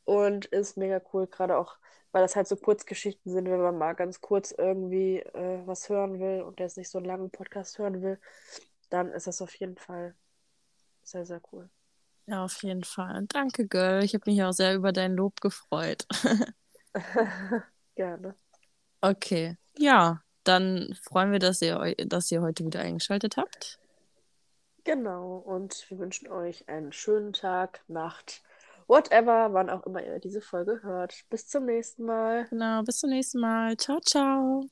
und 0.04 0.46
ist 0.46 0.76
mega 0.76 1.00
cool. 1.12 1.26
Gerade 1.26 1.56
auch, 1.56 1.76
weil 2.12 2.22
das 2.22 2.36
halt 2.36 2.46
so 2.46 2.56
Kurzgeschichten 2.56 3.32
sind, 3.32 3.48
wenn 3.48 3.60
man 3.60 3.78
mal 3.78 3.94
ganz 3.94 4.20
kurz 4.20 4.52
irgendwie 4.52 5.18
äh, 5.18 5.62
was 5.66 5.88
hören 5.88 6.20
will 6.20 6.42
und 6.42 6.60
jetzt 6.60 6.76
nicht 6.76 6.90
so 6.90 6.98
einen 6.98 7.06
langen 7.06 7.30
Podcast 7.30 7.78
hören 7.78 8.02
will, 8.02 8.20
dann 8.90 9.10
ist 9.12 9.26
das 9.26 9.40
auf 9.40 9.54
jeden 9.54 9.76
Fall 9.76 10.14
sehr, 11.02 11.24
sehr 11.24 11.40
cool. 11.52 11.70
Ja, 12.26 12.44
auf 12.44 12.62
jeden 12.62 12.84
Fall. 12.84 13.24
Danke, 13.28 13.66
Girl. 13.66 14.04
Ich 14.04 14.12
habe 14.12 14.30
mich 14.30 14.42
auch 14.42 14.52
sehr 14.52 14.74
über 14.74 14.92
dein 14.92 15.14
Lob 15.14 15.40
gefreut. 15.40 16.06
Gerne. 17.94 18.34
Okay. 19.00 19.56
Ja, 19.78 20.22
dann 20.48 20.96
freuen 21.02 21.32
wir, 21.32 21.38
dass 21.38 21.62
ihr, 21.62 21.94
dass 22.06 22.30
ihr 22.32 22.42
heute 22.42 22.64
wieder 22.64 22.80
eingeschaltet 22.80 23.36
habt. 23.36 23.78
Genau, 24.84 25.36
und 25.36 25.84
wir 25.90 25.98
wünschen 25.98 26.28
euch 26.28 26.68
einen 26.68 26.92
schönen 26.92 27.34
Tag, 27.34 27.82
Nacht, 27.88 28.42
whatever, 28.86 29.52
wann 29.52 29.68
auch 29.68 29.84
immer 29.84 30.02
ihr 30.02 30.18
diese 30.18 30.40
Folge 30.40 30.80
hört. 30.82 31.24
Bis 31.28 31.46
zum 31.46 31.66
nächsten 31.66 32.04
Mal. 32.04 32.46
Genau, 32.48 32.82
bis 32.82 32.98
zum 33.00 33.10
nächsten 33.10 33.40
Mal. 33.40 33.76
Ciao, 33.76 34.00
ciao. 34.00 34.66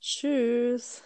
Tschüss. 0.00 1.02